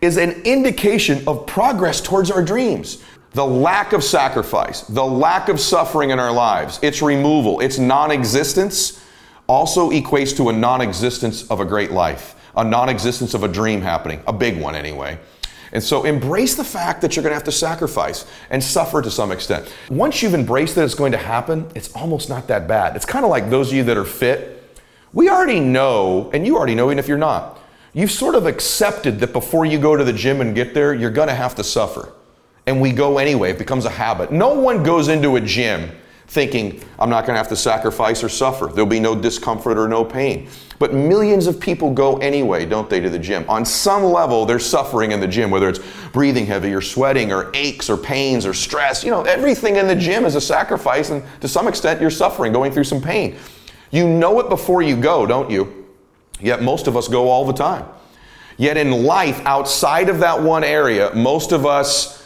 is 0.00 0.16
an 0.16 0.30
indication 0.42 1.26
of 1.26 1.46
progress 1.46 2.00
towards 2.00 2.30
our 2.30 2.42
dreams. 2.42 3.02
The 3.32 3.44
lack 3.44 3.92
of 3.92 4.04
sacrifice, 4.04 4.82
the 4.82 5.04
lack 5.04 5.48
of 5.48 5.60
suffering 5.60 6.10
in 6.10 6.18
our 6.18 6.32
lives, 6.32 6.78
its 6.82 7.02
removal, 7.02 7.60
its 7.60 7.78
non 7.78 8.10
existence 8.10 9.04
also 9.48 9.90
equates 9.90 10.36
to 10.36 10.48
a 10.48 10.52
non 10.52 10.80
existence 10.80 11.48
of 11.50 11.60
a 11.60 11.64
great 11.64 11.90
life, 11.90 12.36
a 12.56 12.64
non 12.64 12.88
existence 12.88 13.34
of 13.34 13.42
a 13.42 13.48
dream 13.48 13.82
happening, 13.82 14.22
a 14.26 14.32
big 14.32 14.60
one 14.60 14.74
anyway. 14.74 15.18
And 15.72 15.82
so 15.82 16.04
embrace 16.04 16.54
the 16.54 16.64
fact 16.64 17.02
that 17.02 17.14
you're 17.14 17.22
going 17.22 17.30
to 17.30 17.36
have 17.36 17.44
to 17.44 17.52
sacrifice 17.52 18.26
and 18.50 18.62
suffer 18.62 19.02
to 19.02 19.10
some 19.10 19.30
extent. 19.32 19.72
Once 19.90 20.22
you've 20.22 20.34
embraced 20.34 20.74
that 20.76 20.84
it's 20.84 20.94
going 20.94 21.12
to 21.12 21.18
happen, 21.18 21.70
it's 21.74 21.92
almost 21.94 22.28
not 22.28 22.46
that 22.48 22.66
bad. 22.66 22.96
It's 22.96 23.04
kind 23.04 23.24
of 23.24 23.30
like 23.30 23.50
those 23.50 23.68
of 23.68 23.74
you 23.74 23.84
that 23.84 23.96
are 23.96 24.04
fit. 24.04 24.54
We 25.12 25.28
already 25.28 25.60
know, 25.60 26.30
and 26.32 26.46
you 26.46 26.56
already 26.56 26.74
know, 26.74 26.86
even 26.86 26.98
if 26.98 27.08
you're 27.08 27.18
not, 27.18 27.58
you've 27.92 28.10
sort 28.10 28.34
of 28.34 28.46
accepted 28.46 29.20
that 29.20 29.32
before 29.32 29.66
you 29.66 29.78
go 29.78 29.96
to 29.96 30.04
the 30.04 30.12
gym 30.12 30.40
and 30.40 30.54
get 30.54 30.74
there, 30.74 30.94
you're 30.94 31.10
going 31.10 31.28
to 31.28 31.34
have 31.34 31.54
to 31.56 31.64
suffer. 31.64 32.12
And 32.66 32.80
we 32.80 32.92
go 32.92 33.18
anyway, 33.18 33.50
it 33.50 33.58
becomes 33.58 33.84
a 33.86 33.90
habit. 33.90 34.30
No 34.30 34.54
one 34.54 34.82
goes 34.82 35.08
into 35.08 35.36
a 35.36 35.40
gym 35.40 35.90
thinking, 36.28 36.84
I'm 36.98 37.08
not 37.08 37.24
going 37.24 37.34
to 37.34 37.38
have 37.38 37.48
to 37.48 37.56
sacrifice 37.56 38.22
or 38.22 38.28
suffer. 38.28 38.66
There'll 38.66 38.86
be 38.86 39.00
no 39.00 39.14
discomfort 39.14 39.78
or 39.78 39.88
no 39.88 40.04
pain. 40.04 40.48
But 40.78 40.92
millions 40.94 41.46
of 41.46 41.58
people 41.58 41.92
go 41.92 42.18
anyway, 42.18 42.66
don't 42.66 42.88
they, 42.88 43.00
to 43.00 43.10
the 43.10 43.18
gym? 43.18 43.44
On 43.48 43.64
some 43.64 44.04
level, 44.04 44.44
they're 44.44 44.58
suffering 44.58 45.12
in 45.12 45.20
the 45.20 45.26
gym, 45.26 45.50
whether 45.50 45.68
it's 45.68 45.80
breathing 46.12 46.46
heavy 46.46 46.72
or 46.72 46.82
sweating 46.82 47.32
or 47.32 47.50
aches 47.54 47.88
or 47.90 47.96
pains 47.96 48.46
or 48.46 48.54
stress. 48.54 49.02
You 49.02 49.10
know, 49.10 49.22
everything 49.22 49.76
in 49.76 49.88
the 49.88 49.96
gym 49.96 50.24
is 50.24 50.34
a 50.34 50.40
sacrifice, 50.40 51.10
and 51.10 51.24
to 51.40 51.48
some 51.48 51.66
extent, 51.66 52.00
you're 52.00 52.10
suffering, 52.10 52.52
going 52.52 52.72
through 52.72 52.84
some 52.84 53.00
pain. 53.00 53.36
You 53.90 54.06
know 54.06 54.38
it 54.38 54.50
before 54.50 54.82
you 54.82 54.96
go, 54.96 55.26
don't 55.26 55.50
you? 55.50 55.86
Yet 56.40 56.62
most 56.62 56.86
of 56.86 56.96
us 56.96 57.08
go 57.08 57.28
all 57.28 57.46
the 57.46 57.54
time. 57.54 57.86
Yet 58.58 58.76
in 58.76 59.04
life, 59.04 59.40
outside 59.46 60.08
of 60.08 60.18
that 60.20 60.42
one 60.42 60.62
area, 60.62 61.10
most 61.14 61.52
of 61.52 61.64
us 61.64 62.17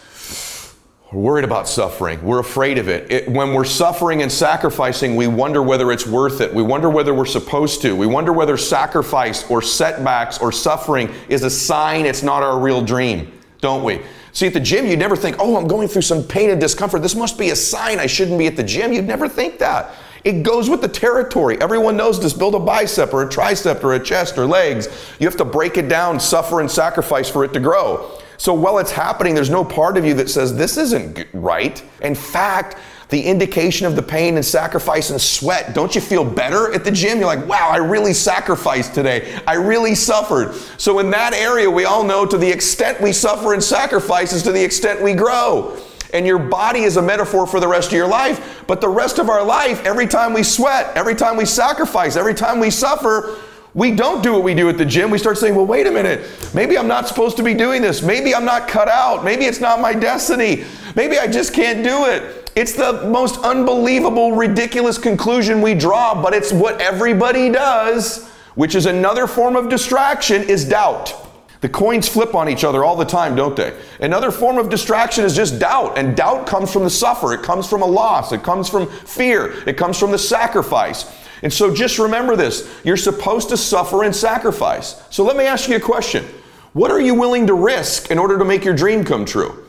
we're 1.12 1.20
worried 1.20 1.44
about 1.44 1.68
suffering. 1.68 2.22
We're 2.22 2.38
afraid 2.38 2.78
of 2.78 2.88
it. 2.88 3.12
it. 3.12 3.28
When 3.28 3.52
we're 3.52 3.66
suffering 3.66 4.22
and 4.22 4.32
sacrificing, 4.32 5.14
we 5.14 5.26
wonder 5.26 5.62
whether 5.62 5.92
it's 5.92 6.06
worth 6.06 6.40
it. 6.40 6.54
We 6.54 6.62
wonder 6.62 6.88
whether 6.88 7.12
we're 7.12 7.26
supposed 7.26 7.82
to. 7.82 7.94
We 7.94 8.06
wonder 8.06 8.32
whether 8.32 8.56
sacrifice 8.56 9.48
or 9.50 9.60
setbacks 9.60 10.38
or 10.38 10.52
suffering 10.52 11.12
is 11.28 11.42
a 11.42 11.50
sign 11.50 12.06
it's 12.06 12.22
not 12.22 12.42
our 12.42 12.58
real 12.58 12.80
dream, 12.80 13.30
don't 13.60 13.84
we? 13.84 14.00
See, 14.32 14.46
at 14.46 14.54
the 14.54 14.60
gym, 14.60 14.86
you'd 14.86 14.98
never 14.98 15.14
think, 15.14 15.36
oh, 15.38 15.58
I'm 15.58 15.68
going 15.68 15.86
through 15.86 16.02
some 16.02 16.22
pain 16.22 16.48
and 16.48 16.58
discomfort. 16.58 17.02
This 17.02 17.14
must 17.14 17.38
be 17.38 17.50
a 17.50 17.56
sign 17.56 18.00
I 18.00 18.06
shouldn't 18.06 18.38
be 18.38 18.46
at 18.46 18.56
the 18.56 18.64
gym. 18.64 18.90
You'd 18.90 19.04
never 19.04 19.28
think 19.28 19.58
that. 19.58 19.90
It 20.24 20.42
goes 20.42 20.70
with 20.70 20.80
the 20.80 20.88
territory. 20.88 21.60
Everyone 21.60 21.94
knows 21.94 22.18
to 22.20 22.38
build 22.38 22.54
a 22.54 22.58
bicep 22.58 23.12
or 23.12 23.24
a 23.24 23.28
tricep 23.28 23.84
or 23.84 23.94
a 23.94 24.02
chest 24.02 24.38
or 24.38 24.46
legs. 24.46 24.88
You 25.18 25.26
have 25.26 25.36
to 25.36 25.44
break 25.44 25.76
it 25.76 25.88
down, 25.88 26.18
suffer, 26.20 26.60
and 26.60 26.70
sacrifice 26.70 27.28
for 27.28 27.44
it 27.44 27.52
to 27.52 27.60
grow. 27.60 28.18
So 28.42 28.52
while 28.54 28.78
it's 28.78 28.90
happening, 28.90 29.36
there's 29.36 29.50
no 29.50 29.64
part 29.64 29.96
of 29.96 30.04
you 30.04 30.14
that 30.14 30.28
says 30.28 30.56
this 30.56 30.76
isn't 30.76 31.28
right. 31.32 31.80
In 32.00 32.16
fact, 32.16 32.76
the 33.08 33.22
indication 33.22 33.86
of 33.86 33.94
the 33.94 34.02
pain 34.02 34.34
and 34.34 34.44
sacrifice 34.44 35.10
and 35.10 35.20
sweat, 35.20 35.76
don't 35.76 35.94
you 35.94 36.00
feel 36.00 36.24
better 36.24 36.74
at 36.74 36.82
the 36.84 36.90
gym? 36.90 37.18
You're 37.18 37.28
like, 37.28 37.46
wow, 37.46 37.68
I 37.70 37.76
really 37.76 38.12
sacrificed 38.12 38.94
today. 38.94 39.38
I 39.46 39.54
really 39.54 39.94
suffered. 39.94 40.56
So 40.76 40.98
in 40.98 41.08
that 41.12 41.34
area, 41.34 41.70
we 41.70 41.84
all 41.84 42.02
know 42.02 42.26
to 42.26 42.36
the 42.36 42.50
extent 42.50 43.00
we 43.00 43.12
suffer 43.12 43.54
and 43.54 43.62
sacrifice 43.62 44.32
is 44.32 44.42
to 44.42 44.50
the 44.50 44.64
extent 44.64 45.00
we 45.00 45.14
grow. 45.14 45.78
And 46.12 46.26
your 46.26 46.40
body 46.40 46.80
is 46.80 46.96
a 46.96 47.02
metaphor 47.02 47.46
for 47.46 47.60
the 47.60 47.68
rest 47.68 47.90
of 47.90 47.94
your 47.94 48.08
life. 48.08 48.64
But 48.66 48.80
the 48.80 48.88
rest 48.88 49.20
of 49.20 49.28
our 49.28 49.44
life, 49.44 49.86
every 49.86 50.08
time 50.08 50.32
we 50.32 50.42
sweat, 50.42 50.96
every 50.96 51.14
time 51.14 51.36
we 51.36 51.44
sacrifice, 51.44 52.16
every 52.16 52.34
time 52.34 52.58
we 52.58 52.70
suffer, 52.70 53.38
we 53.74 53.90
don't 53.90 54.22
do 54.22 54.32
what 54.32 54.42
we 54.42 54.54
do 54.54 54.68
at 54.68 54.76
the 54.76 54.84
gym. 54.84 55.10
We 55.10 55.18
start 55.18 55.38
saying, 55.38 55.54
well, 55.54 55.66
wait 55.66 55.86
a 55.86 55.90
minute. 55.90 56.28
Maybe 56.52 56.76
I'm 56.76 56.88
not 56.88 57.08
supposed 57.08 57.38
to 57.38 57.42
be 57.42 57.54
doing 57.54 57.80
this. 57.80 58.02
Maybe 58.02 58.34
I'm 58.34 58.44
not 58.44 58.68
cut 58.68 58.88
out. 58.88 59.24
Maybe 59.24 59.46
it's 59.46 59.60
not 59.60 59.80
my 59.80 59.94
destiny. 59.94 60.64
Maybe 60.94 61.18
I 61.18 61.26
just 61.26 61.54
can't 61.54 61.82
do 61.82 62.04
it. 62.04 62.50
It's 62.54 62.74
the 62.74 63.08
most 63.08 63.40
unbelievable, 63.40 64.32
ridiculous 64.32 64.98
conclusion 64.98 65.62
we 65.62 65.74
draw, 65.74 66.20
but 66.20 66.34
it's 66.34 66.52
what 66.52 66.82
everybody 66.82 67.48
does, 67.48 68.28
which 68.56 68.74
is 68.74 68.84
another 68.84 69.26
form 69.26 69.56
of 69.56 69.70
distraction, 69.70 70.42
is 70.42 70.68
doubt. 70.68 71.16
The 71.62 71.68
coins 71.70 72.08
flip 72.08 72.34
on 72.34 72.50
each 72.50 72.64
other 72.64 72.84
all 72.84 72.96
the 72.96 73.06
time, 73.06 73.36
don't 73.36 73.56
they? 73.56 73.72
Another 74.00 74.30
form 74.30 74.58
of 74.58 74.68
distraction 74.68 75.24
is 75.24 75.34
just 75.34 75.60
doubt, 75.60 75.96
and 75.96 76.14
doubt 76.14 76.46
comes 76.46 76.70
from 76.70 76.82
the 76.82 76.90
suffer. 76.90 77.32
It 77.32 77.42
comes 77.42 77.68
from 77.68 77.80
a 77.80 77.86
loss. 77.86 78.32
It 78.32 78.42
comes 78.42 78.68
from 78.68 78.88
fear. 78.90 79.66
It 79.66 79.78
comes 79.78 79.98
from 79.98 80.10
the 80.10 80.18
sacrifice. 80.18 81.04
And 81.42 81.52
so 81.52 81.74
just 81.74 81.98
remember 81.98 82.36
this 82.36 82.72
you're 82.84 82.96
supposed 82.96 83.48
to 83.50 83.56
suffer 83.56 84.04
and 84.04 84.14
sacrifice. 84.14 85.02
So 85.10 85.24
let 85.24 85.36
me 85.36 85.44
ask 85.44 85.68
you 85.68 85.76
a 85.76 85.80
question 85.80 86.24
What 86.72 86.90
are 86.90 87.00
you 87.00 87.14
willing 87.14 87.46
to 87.48 87.54
risk 87.54 88.10
in 88.10 88.18
order 88.18 88.38
to 88.38 88.44
make 88.44 88.64
your 88.64 88.74
dream 88.74 89.04
come 89.04 89.24
true? 89.24 89.66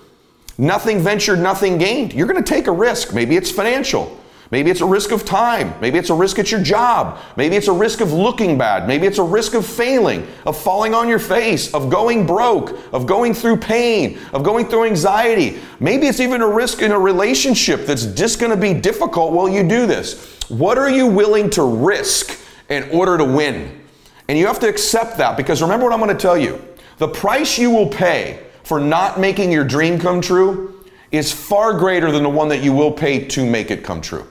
Nothing 0.57 1.01
ventured, 1.01 1.39
nothing 1.39 1.77
gained. 1.77 2.13
You're 2.13 2.27
going 2.27 2.43
to 2.43 2.47
take 2.47 2.67
a 2.67 2.71
risk. 2.71 3.13
Maybe 3.13 3.35
it's 3.35 3.49
financial. 3.49 4.22
Maybe 4.53 4.69
it's 4.69 4.81
a 4.81 4.85
risk 4.85 5.09
of 5.09 5.25
time. 5.25 5.73
Maybe 5.81 5.97
it's 5.97 6.11
a 6.11 6.13
risk 6.13 6.37
at 6.37 6.51
your 6.51 6.61
job. 6.61 7.17
Maybe 7.37 7.55
it's 7.55 7.69
a 7.69 7.73
risk 7.73 8.01
of 8.01 8.13
looking 8.13 8.55
bad. 8.55 8.87
Maybe 8.87 9.07
it's 9.07 9.17
a 9.17 9.23
risk 9.23 9.55
of 9.55 9.65
failing, 9.65 10.27
of 10.45 10.55
falling 10.55 10.93
on 10.93 11.09
your 11.09 11.17
face, 11.17 11.73
of 11.73 11.89
going 11.89 12.27
broke, 12.27 12.77
of 12.93 13.07
going 13.07 13.33
through 13.33 13.57
pain, 13.57 14.19
of 14.31 14.43
going 14.43 14.67
through 14.67 14.83
anxiety. 14.83 15.59
Maybe 15.79 16.05
it's 16.05 16.19
even 16.19 16.43
a 16.43 16.47
risk 16.47 16.83
in 16.83 16.91
a 16.91 16.99
relationship 16.99 17.87
that's 17.87 18.05
just 18.05 18.39
going 18.39 18.51
to 18.51 18.55
be 18.55 18.79
difficult 18.79 19.33
while 19.33 19.49
you 19.49 19.67
do 19.67 19.87
this. 19.87 20.39
What 20.49 20.77
are 20.77 20.91
you 20.91 21.07
willing 21.07 21.49
to 21.49 21.63
risk 21.63 22.39
in 22.69 22.87
order 22.91 23.17
to 23.17 23.25
win? 23.25 23.81
And 24.27 24.37
you 24.37 24.45
have 24.45 24.59
to 24.59 24.69
accept 24.69 25.17
that 25.17 25.35
because 25.35 25.63
remember 25.63 25.85
what 25.85 25.93
I'm 25.93 25.99
going 25.99 26.15
to 26.15 26.21
tell 26.21 26.37
you. 26.37 26.63
The 26.99 27.07
price 27.07 27.57
you 27.57 27.71
will 27.71 27.89
pay 27.89 28.45
for 28.63 28.79
not 28.79 29.19
making 29.19 29.51
your 29.51 29.63
dream 29.63 29.97
come 29.97 30.21
true 30.21 30.85
is 31.11 31.31
far 31.31 31.73
greater 31.73 32.11
than 32.11 32.21
the 32.21 32.29
one 32.29 32.49
that 32.49 32.61
you 32.63 32.71
will 32.71 32.91
pay 32.91 33.27
to 33.29 33.43
make 33.43 33.71
it 33.71 33.83
come 33.83 33.99
true. 33.99 34.27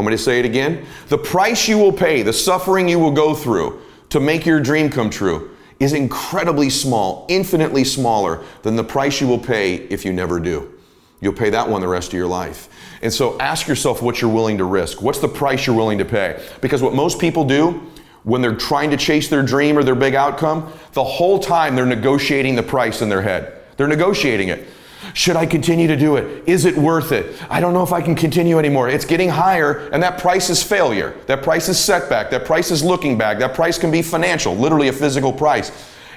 Want 0.00 0.12
me 0.12 0.16
to 0.16 0.22
say 0.22 0.38
it 0.38 0.46
again? 0.46 0.86
The 1.08 1.18
price 1.18 1.68
you 1.68 1.76
will 1.76 1.92
pay, 1.92 2.22
the 2.22 2.32
suffering 2.32 2.88
you 2.88 2.98
will 2.98 3.10
go 3.10 3.34
through 3.34 3.82
to 4.08 4.18
make 4.18 4.46
your 4.46 4.58
dream 4.58 4.88
come 4.88 5.10
true 5.10 5.54
is 5.78 5.92
incredibly 5.92 6.70
small, 6.70 7.26
infinitely 7.28 7.84
smaller 7.84 8.42
than 8.62 8.76
the 8.76 8.82
price 8.82 9.20
you 9.20 9.26
will 9.26 9.38
pay 9.38 9.74
if 9.74 10.06
you 10.06 10.14
never 10.14 10.40
do. 10.40 10.72
You'll 11.20 11.34
pay 11.34 11.50
that 11.50 11.68
one 11.68 11.82
the 11.82 11.88
rest 11.88 12.08
of 12.08 12.14
your 12.14 12.28
life. 12.28 12.70
And 13.02 13.12
so 13.12 13.38
ask 13.40 13.68
yourself 13.68 14.00
what 14.00 14.22
you're 14.22 14.32
willing 14.32 14.56
to 14.56 14.64
risk. 14.64 15.02
What's 15.02 15.18
the 15.18 15.28
price 15.28 15.66
you're 15.66 15.76
willing 15.76 15.98
to 15.98 16.06
pay? 16.06 16.42
Because 16.62 16.80
what 16.80 16.94
most 16.94 17.20
people 17.20 17.44
do 17.44 17.86
when 18.22 18.40
they're 18.40 18.56
trying 18.56 18.90
to 18.92 18.96
chase 18.96 19.28
their 19.28 19.42
dream 19.42 19.76
or 19.76 19.84
their 19.84 19.94
big 19.94 20.14
outcome, 20.14 20.72
the 20.94 21.04
whole 21.04 21.38
time 21.38 21.76
they're 21.76 21.84
negotiating 21.84 22.54
the 22.54 22.62
price 22.62 23.02
in 23.02 23.10
their 23.10 23.20
head. 23.20 23.52
They're 23.76 23.86
negotiating 23.86 24.48
it. 24.48 24.66
Should 25.14 25.36
I 25.36 25.46
continue 25.46 25.86
to 25.86 25.96
do 25.96 26.16
it? 26.16 26.48
Is 26.48 26.64
it 26.64 26.76
worth 26.76 27.12
it? 27.12 27.40
I 27.48 27.60
don't 27.60 27.74
know 27.74 27.82
if 27.82 27.92
I 27.92 28.02
can 28.02 28.14
continue 28.14 28.58
anymore. 28.58 28.88
It's 28.88 29.04
getting 29.04 29.28
higher, 29.28 29.88
and 29.92 30.02
that 30.02 30.18
price 30.18 30.50
is 30.50 30.62
failure. 30.62 31.16
That 31.26 31.42
price 31.42 31.68
is 31.68 31.78
setback. 31.78 32.30
That 32.30 32.44
price 32.44 32.70
is 32.70 32.84
looking 32.84 33.18
back. 33.18 33.38
That 33.38 33.54
price 33.54 33.78
can 33.78 33.90
be 33.90 34.02
financial, 34.02 34.54
literally 34.54 34.88
a 34.88 34.92
physical 34.92 35.32
price. 35.32 35.72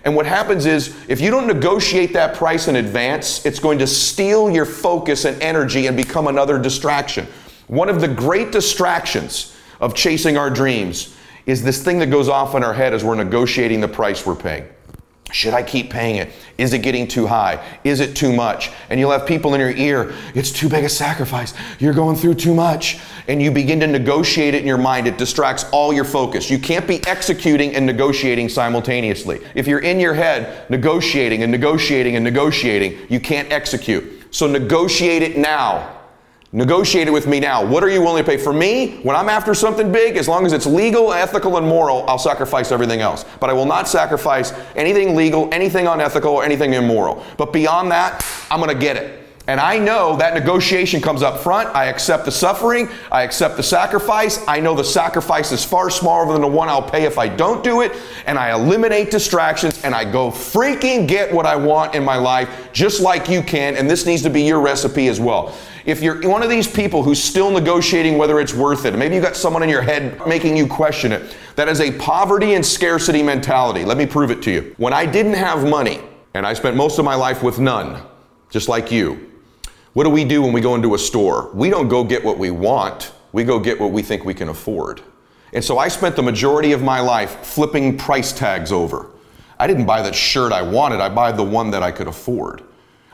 And 0.06 0.16
what 0.16 0.26
happens 0.26 0.66
is, 0.66 0.96
if 1.08 1.22
you 1.22 1.32
don't 1.32 1.48
negotiate 1.48 2.14
that 2.14 2.36
price 2.36 2.68
in 2.68 2.76
advance, 2.76 3.46
it's 3.46 3.60
going 3.60 3.80
to 3.80 3.88
steal 3.88 4.52
your 4.52 4.66
focus 4.66 5.24
and 5.24 5.42
energy 5.42 5.88
and 5.88 5.96
become 5.96 6.28
another 6.28 6.60
distraction. 6.60 7.26
One 7.68 7.88
of 7.88 8.02
the 8.02 8.10
great 8.10 8.52
distractions 8.52 9.56
of 9.80 9.96
chasing 9.96 10.38
our 10.38 10.50
dreams 10.50 11.16
is 11.46 11.64
this 11.64 11.82
thing 11.84 12.00
that 12.00 12.08
goes 12.08 12.28
off 12.28 12.54
in 12.56 12.64
our 12.64 12.74
head 12.74 12.94
as 12.94 13.04
we're 13.04 13.16
negotiating 13.16 13.80
the 13.80 13.88
price 13.88 14.26
we're 14.26 14.36
paying. 14.36 14.68
Should 15.34 15.56
I 15.56 15.64
keep 15.64 15.90
paying 15.90 16.18
it? 16.18 16.32
Is 16.60 16.74
it 16.74 16.84
getting 16.84 17.08
too 17.08 17.26
high? 17.26 17.60
Is 17.84 18.02
it 18.02 18.16
too 18.16 18.32
much? 18.32 18.70
And 18.92 19.00
you'll 19.00 19.10
have 19.10 19.26
people 19.26 19.56
in 19.56 19.60
your 19.60 19.72
ear, 19.72 20.14
it's 20.36 20.52
too 20.52 20.70
big 20.70 20.84
a 20.84 20.90
sacrifice. 20.90 21.56
You're 21.80 21.96
going 21.96 22.16
through 22.16 22.36
too 22.36 22.54
much. 22.54 23.00
And 23.28 23.42
you 23.42 23.50
begin 23.50 23.80
to 23.80 23.88
negotiate 23.88 24.54
it 24.54 24.62
in 24.62 24.68
your 24.68 24.78
mind. 24.78 25.08
It 25.08 25.18
distracts 25.18 25.66
all 25.72 25.92
your 25.92 26.04
focus. 26.06 26.52
You 26.52 26.60
can't 26.60 26.88
be 26.88 27.04
executing 27.08 27.76
and 27.76 27.84
negotiating 27.84 28.50
simultaneously. 28.50 29.42
If 29.56 29.66
you're 29.66 29.80
in 29.80 30.00
your 30.00 30.14
head 30.14 30.70
negotiating 30.70 31.42
and 31.42 31.52
negotiating 31.52 32.16
and 32.16 32.24
negotiating, 32.24 33.08
you 33.10 33.20
can't 33.20 33.52
execute. 33.52 34.28
So 34.30 34.46
negotiate 34.46 35.24
it 35.24 35.36
now. 35.36 36.03
Negotiate 36.56 37.08
it 37.08 37.12
with 37.12 37.26
me 37.26 37.40
now. 37.40 37.66
What 37.66 37.84
are 37.84 37.90
you 37.90 38.00
willing 38.00 38.24
to 38.24 38.30
pay? 38.30 38.38
For 38.38 38.54
me, 38.54 38.98
when 38.98 39.16
I'm 39.16 39.28
after 39.28 39.56
something 39.56 39.92
big, 39.92 40.18
as 40.18 40.28
long 40.28 40.46
as 40.46 40.54
it's 40.54 40.68
legal, 40.68 41.12
ethical, 41.12 41.58
and 41.58 41.68
moral, 41.68 42.08
I'll 42.08 42.20
sacrifice 42.20 42.72
everything 42.72 43.02
else. 43.02 43.26
But 43.40 43.50
I 43.50 43.54
will 43.54 43.66
not 43.66 43.88
sacrifice 43.88 44.54
anything 44.76 45.16
legal, 45.16 45.52
anything 45.52 45.88
unethical, 45.88 46.32
or 46.32 46.46
anything 46.46 46.74
immoral. 46.74 47.26
But 47.38 47.54
beyond 47.54 47.90
that, 47.90 48.24
I'm 48.52 48.60
going 48.60 48.72
to 48.72 48.80
get 48.80 48.98
it. 48.98 49.23
And 49.46 49.60
I 49.60 49.78
know 49.78 50.16
that 50.18 50.34
negotiation 50.34 51.02
comes 51.02 51.22
up 51.22 51.42
front. 51.42 51.68
I 51.76 51.86
accept 51.86 52.24
the 52.24 52.32
suffering. 52.32 52.88
I 53.12 53.24
accept 53.24 53.58
the 53.58 53.64
sacrifice. 53.64 54.40
I 54.48 54.62
know 54.62 54.74
the 54.74 54.86
sacrifice 54.86 55.52
is 55.52 55.66
far 55.66 55.90
smaller 55.90 56.32
than 56.32 56.42
the 56.42 56.48
one 56.48 56.70
I'll 56.70 56.90
pay 56.90 57.04
if 57.04 57.18
I 57.18 57.28
don't 57.28 57.62
do 57.62 57.82
it. 57.82 57.92
And 58.26 58.40
I 58.40 58.54
eliminate 58.54 59.12
distractions 59.12 59.84
and 59.84 59.94
I 59.94 60.10
go 60.10 60.32
freaking 60.32 61.10
get 61.10 61.34
what 61.34 61.46
I 61.46 61.58
want 61.58 61.94
in 61.94 62.06
my 62.06 62.16
life, 62.16 62.70
just 62.72 63.02
like 63.02 63.28
you 63.28 63.42
can. 63.42 63.76
And 63.76 63.90
this 63.90 64.06
needs 64.06 64.22
to 64.22 64.30
be 64.30 64.44
your 64.44 64.62
recipe 64.62 65.10
as 65.10 65.20
well. 65.20 65.54
If 65.86 66.02
you're 66.02 66.26
one 66.30 66.42
of 66.42 66.50
these 66.50 66.66
people 66.66 67.04
who's 67.04 67.22
still 67.22 67.52
negotiating 67.52 68.18
whether 68.18 68.40
it's 68.40 68.54
worth 68.54 68.86
it, 68.86 68.98
maybe 68.98 69.16
you've 69.16 69.26
got 69.26 69.36
someone 69.36 69.62
in 69.62 69.68
your 69.68 69.82
head 69.82 70.26
making 70.26 70.56
you 70.56 70.68
question 70.68 71.12
it, 71.12 71.36
that 71.58 71.68
is 71.68 71.82
a 71.82 71.92
poverty 71.98 72.54
and 72.54 72.66
scarcity 72.66 73.22
mentality. 73.22 73.84
Let 73.84 73.98
me 73.98 74.06
prove 74.06 74.32
it 74.32 74.42
to 74.44 74.52
you. 74.52 74.74
When 74.78 74.94
I 74.94 75.06
didn't 75.06 75.34
have 75.34 75.68
money, 75.68 76.00
and 76.34 76.48
I 76.48 76.54
spent 76.54 76.78
most 76.78 76.98
of 76.98 77.04
my 77.04 77.16
life 77.16 77.44
with 77.44 77.60
none, 77.60 78.02
just 78.50 78.70
like 78.70 78.90
you, 78.90 79.33
what 79.94 80.06
do 80.06 80.10
we 80.10 80.26
do 80.26 80.42
when 80.42 80.54
we 80.54 80.62
go 80.62 80.76
into 80.76 80.96
a 80.96 80.98
store? 80.98 81.52
We 81.54 81.70
don't 81.70 81.88
go 81.88 82.04
get 82.04 82.24
what 82.24 82.38
we 82.38 82.50
want, 82.50 83.12
we 83.32 83.44
go 83.44 83.60
get 83.60 83.80
what 83.80 83.92
we 83.92 84.02
think 84.02 84.26
we 84.26 84.34
can 84.34 84.50
afford. 84.50 85.02
And 85.54 85.64
so 85.64 85.78
I 85.78 85.88
spent 85.88 86.16
the 86.16 86.24
majority 86.24 86.72
of 86.72 86.82
my 86.82 87.00
life 87.00 87.46
flipping 87.46 87.98
price 87.98 88.34
tags 88.34 88.72
over. 88.72 89.08
I 89.60 89.68
didn't 89.68 89.86
buy 89.86 90.02
the 90.02 90.12
shirt 90.12 90.52
I 90.52 90.64
wanted, 90.64 91.00
I 91.00 91.10
buy 91.10 91.32
the 91.32 91.44
one 91.44 91.70
that 91.72 91.84
I 91.84 91.92
could 91.92 92.08
afford. 92.08 92.64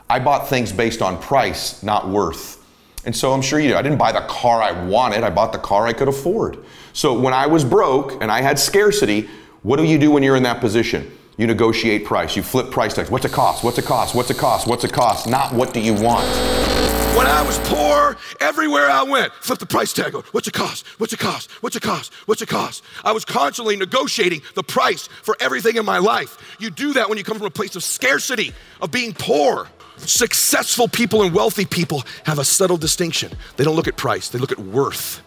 I 0.08 0.18
bought 0.18 0.48
things 0.48 0.72
based 0.72 1.02
on 1.02 1.20
price, 1.20 1.82
not 1.82 2.08
worth. 2.08 2.64
And 3.04 3.14
so 3.14 3.32
I'm 3.32 3.42
sure 3.42 3.60
you 3.60 3.70
know, 3.70 3.78
I 3.78 3.82
didn't 3.82 3.98
buy 3.98 4.12
the 4.12 4.22
car 4.22 4.62
I 4.62 4.72
wanted, 4.72 5.22
I 5.22 5.30
bought 5.30 5.52
the 5.52 5.58
car 5.58 5.86
I 5.86 5.92
could 5.92 6.08
afford. 6.08 6.64
So 6.92 7.18
when 7.18 7.34
I 7.34 7.46
was 7.46 7.64
broke 7.64 8.22
and 8.22 8.30
I 8.30 8.40
had 8.40 8.58
scarcity, 8.58 9.28
what 9.62 9.76
do 9.76 9.84
you 9.84 9.98
do 9.98 10.10
when 10.10 10.22
you're 10.22 10.36
in 10.36 10.42
that 10.44 10.60
position? 10.60 11.10
You 11.36 11.46
negotiate 11.46 12.04
price. 12.04 12.36
You 12.36 12.42
flip 12.42 12.70
price 12.70 12.94
tags. 12.94 13.10
What's 13.10 13.24
it 13.24 13.32
cost? 13.32 13.64
What's 13.64 13.78
it 13.78 13.86
cost? 13.86 14.14
What's 14.14 14.30
it 14.30 14.36
cost? 14.36 14.66
What's 14.66 14.84
it 14.84 14.92
cost? 14.92 15.26
Not 15.26 15.54
what 15.54 15.72
do 15.72 15.80
you 15.80 15.94
want. 15.94 16.69
When 17.16 17.26
I 17.26 17.42
was 17.42 17.58
poor, 17.64 18.16
everywhere 18.40 18.88
I 18.88 19.02
went, 19.02 19.32
flip 19.34 19.58
the 19.58 19.66
price 19.66 19.92
tag. 19.92 20.14
What's 20.14 20.46
it 20.46 20.54
cost? 20.54 20.86
What's 20.98 21.12
it 21.12 21.18
cost? 21.18 21.50
What's 21.60 21.74
it 21.74 21.82
cost? 21.82 22.12
What's 22.26 22.40
it 22.40 22.48
cost? 22.48 22.84
I 23.04 23.10
was 23.10 23.24
constantly 23.24 23.74
negotiating 23.74 24.42
the 24.54 24.62
price 24.62 25.08
for 25.08 25.36
everything 25.40 25.76
in 25.76 25.84
my 25.84 25.98
life. 25.98 26.56
You 26.60 26.70
do 26.70 26.92
that 26.92 27.08
when 27.08 27.18
you 27.18 27.24
come 27.24 27.36
from 27.36 27.48
a 27.48 27.50
place 27.50 27.74
of 27.74 27.82
scarcity, 27.82 28.52
of 28.80 28.92
being 28.92 29.12
poor. 29.12 29.66
Successful 29.96 30.86
people 30.86 31.22
and 31.22 31.34
wealthy 31.34 31.64
people 31.64 32.04
have 32.24 32.38
a 32.38 32.44
subtle 32.44 32.76
distinction. 32.76 33.32
They 33.56 33.64
don't 33.64 33.74
look 33.76 33.88
at 33.88 33.96
price, 33.96 34.28
they 34.28 34.38
look 34.38 34.52
at 34.52 34.60
worth. 34.60 35.20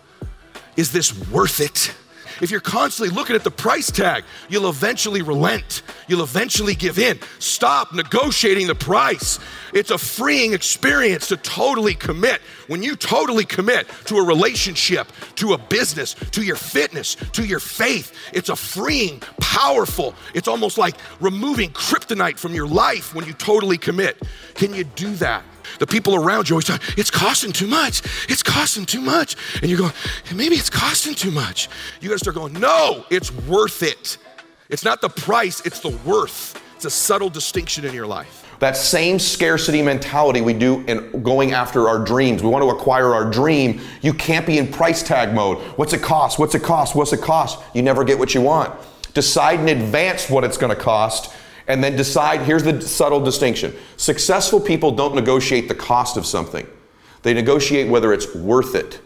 Is 0.77 0.91
this 0.93 1.13
worth 1.29 1.59
it? 1.59 1.93
If 2.43 2.51
you're 2.51 2.59
constantly 2.59 3.15
looking 3.15 3.37
at 3.37 3.45
the 3.45 3.51
price 3.51 3.89
tag, 3.89 4.25
you'll 4.49 4.67
eventually 4.67 5.21
relent. 5.21 5.81
You'll 6.09 6.23
eventually 6.23 6.75
give 6.75 6.99
in. 6.99 7.17
Stop 7.39 7.93
negotiating 7.93 8.67
the 8.67 8.75
price. 8.75 9.39
It's 9.73 9.91
a 9.91 9.97
freeing 9.97 10.51
experience 10.51 11.29
to 11.29 11.37
totally 11.37 11.95
commit. 11.95 12.41
When 12.67 12.83
you 12.83 12.97
totally 12.97 13.45
commit 13.45 13.87
to 14.07 14.17
a 14.17 14.25
relationship, 14.25 15.07
to 15.35 15.53
a 15.53 15.57
business, 15.57 16.15
to 16.31 16.43
your 16.43 16.57
fitness, 16.57 17.15
to 17.31 17.45
your 17.45 17.61
faith, 17.61 18.11
it's 18.33 18.49
a 18.49 18.57
freeing, 18.57 19.21
powerful, 19.39 20.13
it's 20.33 20.49
almost 20.49 20.77
like 20.77 20.95
removing 21.21 21.69
kryptonite 21.69 22.37
from 22.37 22.53
your 22.53 22.67
life 22.67 23.15
when 23.15 23.25
you 23.25 23.31
totally 23.31 23.77
commit. 23.77 24.21
Can 24.53 24.73
you 24.73 24.83
do 24.83 25.15
that? 25.15 25.45
The 25.79 25.87
people 25.87 26.15
around 26.15 26.49
you 26.49 26.55
always 26.55 26.65
talk, 26.65 26.81
it's 26.97 27.11
costing 27.11 27.51
too 27.51 27.67
much. 27.67 28.01
It's 28.29 28.43
costing 28.43 28.85
too 28.85 29.01
much. 29.01 29.35
And 29.61 29.69
you're 29.69 29.79
going, 29.79 29.93
maybe 30.33 30.55
it's 30.55 30.69
costing 30.69 31.15
too 31.15 31.31
much. 31.31 31.69
You 32.01 32.09
gotta 32.09 32.19
start 32.19 32.35
going, 32.35 32.53
no, 32.53 33.05
it's 33.09 33.31
worth 33.31 33.83
it. 33.83 34.17
It's 34.69 34.83
not 34.83 35.01
the 35.01 35.09
price, 35.09 35.61
it's 35.65 35.79
the 35.79 35.89
worth. 36.05 36.61
It's 36.75 36.85
a 36.85 36.89
subtle 36.89 37.29
distinction 37.29 37.85
in 37.85 37.93
your 37.93 38.07
life. 38.07 38.43
That 38.59 38.77
same 38.77 39.19
scarcity 39.19 39.81
mentality 39.81 40.41
we 40.41 40.53
do 40.53 40.81
in 40.87 41.21
going 41.21 41.51
after 41.51 41.87
our 41.89 41.99
dreams. 41.99 42.41
We 42.41 42.49
want 42.49 42.63
to 42.63 42.69
acquire 42.69 43.13
our 43.13 43.29
dream. 43.29 43.81
You 44.01 44.13
can't 44.13 44.45
be 44.45 44.57
in 44.57 44.71
price 44.71 45.03
tag 45.03 45.33
mode. 45.33 45.57
What's 45.77 45.93
it 45.93 46.01
cost? 46.01 46.39
What's 46.39 46.55
it 46.55 46.63
cost? 46.63 46.95
What's 46.95 47.13
it 47.13 47.21
cost? 47.21 47.59
You 47.73 47.81
never 47.81 48.03
get 48.03 48.17
what 48.17 48.33
you 48.33 48.41
want. 48.41 48.73
Decide 49.13 49.59
in 49.59 49.69
advance 49.69 50.29
what 50.29 50.43
it's 50.43 50.57
going 50.57 50.75
to 50.75 50.81
cost 50.81 51.33
and 51.67 51.83
then 51.83 51.95
decide 51.95 52.41
here's 52.41 52.63
the 52.63 52.81
subtle 52.81 53.19
distinction 53.19 53.75
successful 53.97 54.59
people 54.59 54.91
don't 54.91 55.15
negotiate 55.15 55.67
the 55.67 55.75
cost 55.75 56.17
of 56.17 56.25
something, 56.25 56.67
they 57.21 57.33
negotiate 57.33 57.89
whether 57.89 58.13
it's 58.13 58.33
worth 58.35 58.75
it. 58.75 58.99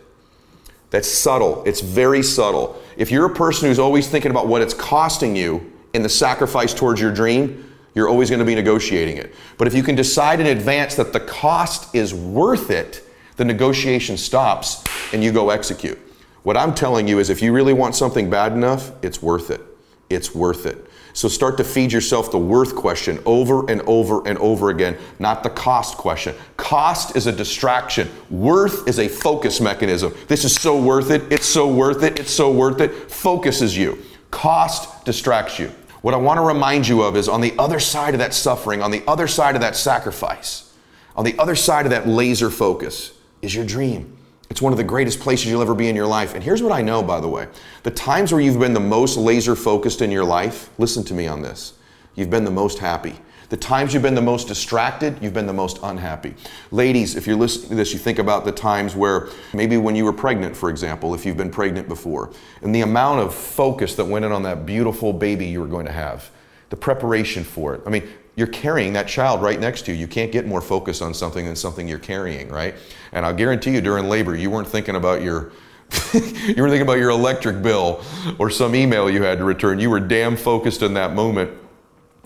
That's 0.90 1.10
subtle, 1.10 1.64
it's 1.66 1.82
very 1.82 2.24
subtle. 2.24 2.82
If 2.96 3.12
you're 3.12 3.26
a 3.26 3.36
person 3.36 3.68
who's 3.68 3.80
always 3.80 4.08
thinking 4.08 4.32
about 4.32 4.48
what 4.48 4.62
it's 4.62 4.74
costing 4.74 5.36
you 5.36 5.74
in 5.94 6.02
the 6.02 6.10
sacrifice 6.10 6.74
towards 6.74 7.02
your 7.02 7.12
dream, 7.12 7.64
you're 7.94 8.08
always 8.08 8.30
going 8.30 8.40
to 8.40 8.46
be 8.46 8.56
negotiating 8.56 9.18
it. 9.18 9.34
But 9.58 9.68
if 9.68 9.74
you 9.74 9.84
can 9.84 9.96
decide 9.96 10.40
in 10.40 10.46
advance 10.48 10.96
that 10.96 11.14
the 11.14 11.20
cost 11.20 11.94
is 11.96 12.14
worth 12.14 12.70
it, 12.70 13.04
the 13.38 13.46
negotiation 13.46 14.18
stops 14.18 14.84
and 15.14 15.24
you 15.24 15.32
go 15.32 15.50
execute. 15.50 15.98
What 16.44 16.56
I'm 16.56 16.74
telling 16.74 17.08
you 17.08 17.20
is 17.20 17.30
if 17.30 17.42
you 17.42 17.52
really 17.52 17.74
want 17.74 17.96
something 17.96 18.30
bad 18.30 18.54
enough, 18.54 18.92
it's 19.04 19.22
worth 19.22 19.52
it. 19.52 19.62
It's 20.10 20.34
worth 20.34 20.66
it. 20.66 20.87
So 21.14 21.28
start 21.28 21.58
to 21.58 21.64
feed 21.64 21.92
yourself 21.92 22.32
the 22.32 22.38
worth 22.38 22.76
question 22.76 23.20
over 23.26 23.70
and 23.70 23.82
over 23.82 24.28
and 24.28 24.38
over 24.38 24.70
again, 24.70 24.98
not 25.20 25.44
the 25.44 25.50
cost 25.50 25.98
question. 25.98 26.36
Cost 26.58 27.16
is 27.16 27.28
a 27.28 27.32
distraction, 27.32 28.10
worth 28.30 28.88
is 28.88 29.00
a 29.00 29.08
focus 29.08 29.60
mechanism. 29.60 30.14
This 30.28 30.46
is 30.46 30.54
so 30.54 30.80
worth 30.80 31.10
it, 31.10 31.32
it's 31.32 31.48
so 31.48 31.68
worth 31.68 32.04
it, 32.04 32.20
it's 32.20 32.32
so 32.32 32.52
worth 32.52 32.82
it, 32.82 33.12
focuses 33.12 33.76
you. 33.76 33.98
Cost 34.32 35.06
distracts 35.06 35.58
you. 35.58 35.72
What 36.02 36.14
I 36.14 36.18
want 36.18 36.38
to 36.38 36.44
remind 36.44 36.88
you 36.88 37.02
of 37.02 37.18
is 37.18 37.28
on 37.28 37.42
the 37.42 37.56
other 37.58 37.80
side 37.80 38.14
of 38.14 38.20
that 38.20 38.34
suffering, 38.34 38.82
on 38.82 38.92
the 38.92 39.04
other 39.08 39.28
side 39.28 39.56
of 39.56 39.62
that 39.62 39.76
sacrifice, 39.76 40.74
on 41.16 41.26
the 41.26 41.38
other 41.40 41.56
side 41.56 41.86
of 41.86 41.92
that 41.92 42.08
laser 42.08 42.50
focus 42.50 43.14
is 43.42 43.56
your 43.56 43.66
dream. 43.66 44.17
It's 44.50 44.62
one 44.62 44.74
of 44.74 44.78
the 44.78 44.84
greatest 44.84 45.20
places 45.20 45.48
you'll 45.48 45.62
ever 45.62 45.76
be 45.76 45.90
in 45.90 45.96
your 45.96 46.08
life. 46.08 46.34
And 46.34 46.44
here's 46.44 46.64
what 46.64 46.72
I 46.72 46.82
know, 46.82 47.04
by 47.04 47.20
the 47.20 47.28
way 47.28 47.48
the 47.84 47.92
times 47.92 48.32
where 48.32 48.42
you've 48.42 48.60
been 48.60 48.74
the 48.74 48.80
most 48.80 49.18
laser 49.18 49.56
focused 49.56 50.02
in 50.02 50.12
your 50.12 50.26
life, 50.26 50.70
listen 50.78 51.04
to 51.06 51.14
me 51.14 51.28
on 51.28 51.42
this. 51.42 51.74
You've 52.16 52.30
been 52.30 52.46
the 52.46 52.52
most 52.52 52.80
happy. 52.80 53.20
The 53.50 53.58
times 53.58 53.94
you've 53.94 54.04
been 54.04 54.16
the 54.16 54.22
most 54.22 54.50
distracted, 54.50 55.18
you've 55.22 55.34
been 55.34 55.48
the 55.48 55.54
most 55.54 55.80
unhappy. 55.82 56.36
Ladies, 56.72 57.16
if 57.16 57.26
you're 57.26 57.38
listening 57.38 57.70
to 57.70 57.76
this, 57.76 57.94
you 57.94 58.00
think 58.00 58.20
about 58.20 58.44
the 58.44 58.52
times 58.52 58.94
where 58.94 59.30
maybe 59.54 59.78
when 59.78 59.96
you 59.96 60.04
were 60.04 60.12
pregnant, 60.12 60.58
for 60.58 60.70
example, 60.70 61.16
if 61.16 61.26
you've 61.26 61.38
been 61.38 61.52
pregnant 61.52 61.88
before, 61.88 62.34
and 62.62 62.76
the 62.76 62.82
amount 62.82 63.22
of 63.22 63.34
focus 63.34 63.96
that 63.96 64.04
went 64.04 64.26
in 64.26 64.34
on 64.34 64.44
that 64.44 64.66
beautiful 64.66 65.14
baby 65.14 65.46
you 65.46 65.62
were 65.62 65.68
going 65.68 65.86
to 65.86 65.94
have, 65.94 66.30
the 66.70 66.76
preparation 66.76 67.46
for 67.46 67.74
it. 67.74 67.82
I 67.86 67.90
mean, 67.90 68.10
you're 68.38 68.48
carrying 68.48 68.94
that 68.94 69.08
child 69.08 69.42
right 69.42 69.60
next 69.60 69.82
to 69.82 69.92
you. 69.92 69.98
You 69.98 70.08
can't 70.08 70.32
get 70.32 70.46
more 70.46 70.62
focus 70.62 71.02
on 71.02 71.14
something 71.16 71.44
than 71.44 71.56
something 71.56 71.88
you're 71.88 71.98
carrying, 71.98 72.50
right? 72.50 72.76
And 73.12 73.26
I'll 73.26 73.34
guarantee 73.34 73.72
you 73.72 73.82
during 73.82 74.08
labor, 74.08 74.36
you 74.36 74.52
weren't 74.52 74.68
thinking 74.68 74.96
about 74.96 75.24
your 75.24 75.52
you 76.14 76.62
were 76.62 76.70
thinking 76.70 76.82
about 76.82 76.98
your 76.98 77.10
electric 77.10 77.62
bill 77.64 78.04
or 78.40 78.50
some 78.50 78.76
email 78.76 79.10
you 79.10 79.24
had 79.24 79.40
to 79.40 79.44
return. 79.44 79.80
You 79.80 79.90
were 79.90 80.02
damn 80.02 80.38
focused 80.38 80.84
in 80.84 80.94
that 80.94 81.16
moment. 81.16 81.50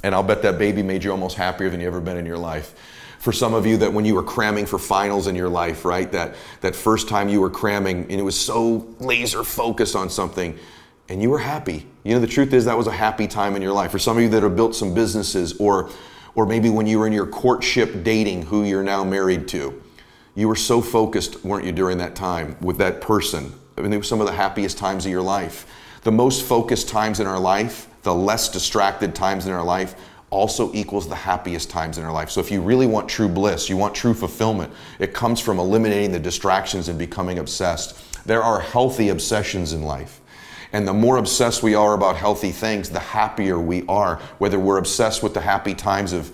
And 0.03 0.13
I'll 0.13 0.23
bet 0.23 0.41
that 0.41 0.57
baby 0.57 0.81
made 0.83 1.03
you 1.03 1.11
almost 1.11 1.37
happier 1.37 1.69
than 1.69 1.79
you 1.79 1.87
ever 1.87 2.01
been 2.01 2.17
in 2.17 2.25
your 2.25 2.39
life. 2.39 2.73
For 3.19 3.31
some 3.31 3.53
of 3.53 3.67
you 3.67 3.77
that 3.77 3.93
when 3.93 4.03
you 4.03 4.15
were 4.15 4.23
cramming 4.23 4.65
for 4.65 4.79
finals 4.79 5.27
in 5.27 5.35
your 5.35 5.47
life, 5.47 5.85
right? 5.85 6.11
That 6.11 6.35
that 6.59 6.75
first 6.75 7.07
time 7.07 7.29
you 7.29 7.39
were 7.39 7.51
cramming 7.51 8.01
and 8.09 8.13
it 8.13 8.23
was 8.23 8.37
so 8.37 8.85
laser 8.99 9.43
focused 9.43 9.95
on 9.95 10.09
something 10.09 10.59
and 11.09 11.21
you 11.21 11.29
were 11.29 11.39
happy. 11.39 11.85
You 12.03 12.13
know, 12.13 12.19
the 12.19 12.27
truth 12.27 12.53
is 12.53 12.65
that 12.65 12.77
was 12.77 12.87
a 12.87 12.91
happy 12.91 13.27
time 13.27 13.55
in 13.55 13.61
your 13.61 13.73
life. 13.73 13.91
For 13.91 13.99
some 13.99 14.17
of 14.17 14.23
you 14.23 14.29
that 14.29 14.43
have 14.43 14.55
built 14.55 14.75
some 14.75 14.93
businesses, 14.93 15.57
or, 15.59 15.89
or 16.35 16.45
maybe 16.45 16.69
when 16.69 16.87
you 16.87 16.99
were 16.99 17.07
in 17.07 17.13
your 17.13 17.27
courtship 17.27 18.03
dating 18.03 18.43
who 18.43 18.63
you're 18.63 18.83
now 18.83 19.03
married 19.03 19.47
to, 19.49 19.81
you 20.35 20.47
were 20.47 20.55
so 20.55 20.81
focused, 20.81 21.43
weren't 21.43 21.65
you, 21.65 21.71
during 21.71 21.97
that 21.97 22.15
time 22.15 22.55
with 22.61 22.77
that 22.77 23.01
person? 23.01 23.53
I 23.77 23.81
mean, 23.81 23.91
it 23.93 23.97
was 23.97 24.07
some 24.07 24.21
of 24.21 24.27
the 24.27 24.33
happiest 24.33 24.77
times 24.77 25.05
of 25.05 25.11
your 25.11 25.21
life. 25.21 25.67
The 26.03 26.11
most 26.11 26.45
focused 26.45 26.87
times 26.89 27.19
in 27.19 27.27
our 27.27 27.39
life, 27.39 27.87
the 28.03 28.15
less 28.15 28.49
distracted 28.49 29.13
times 29.13 29.45
in 29.45 29.51
our 29.51 29.63
life, 29.63 29.95
also 30.29 30.73
equals 30.73 31.09
the 31.09 31.15
happiest 31.15 31.69
times 31.69 31.97
in 31.97 32.05
our 32.05 32.11
life. 32.11 32.29
So 32.29 32.39
if 32.39 32.49
you 32.49 32.61
really 32.61 32.87
want 32.87 33.09
true 33.09 33.27
bliss, 33.27 33.67
you 33.69 33.75
want 33.75 33.93
true 33.93 34.13
fulfillment, 34.13 34.71
it 34.97 35.13
comes 35.13 35.41
from 35.41 35.59
eliminating 35.59 36.13
the 36.13 36.19
distractions 36.19 36.87
and 36.87 36.97
becoming 36.97 37.37
obsessed. 37.37 38.01
There 38.25 38.41
are 38.41 38.61
healthy 38.61 39.09
obsessions 39.09 39.73
in 39.73 39.83
life. 39.83 40.20
And 40.73 40.87
the 40.87 40.93
more 40.93 41.17
obsessed 41.17 41.63
we 41.63 41.75
are 41.75 41.93
about 41.93 42.15
healthy 42.15 42.51
things, 42.51 42.89
the 42.89 42.99
happier 42.99 43.59
we 43.59 43.85
are. 43.87 44.17
Whether 44.37 44.59
we're 44.59 44.77
obsessed 44.77 45.21
with 45.21 45.33
the 45.33 45.41
happy 45.41 45.73
times 45.73 46.13
of 46.13 46.31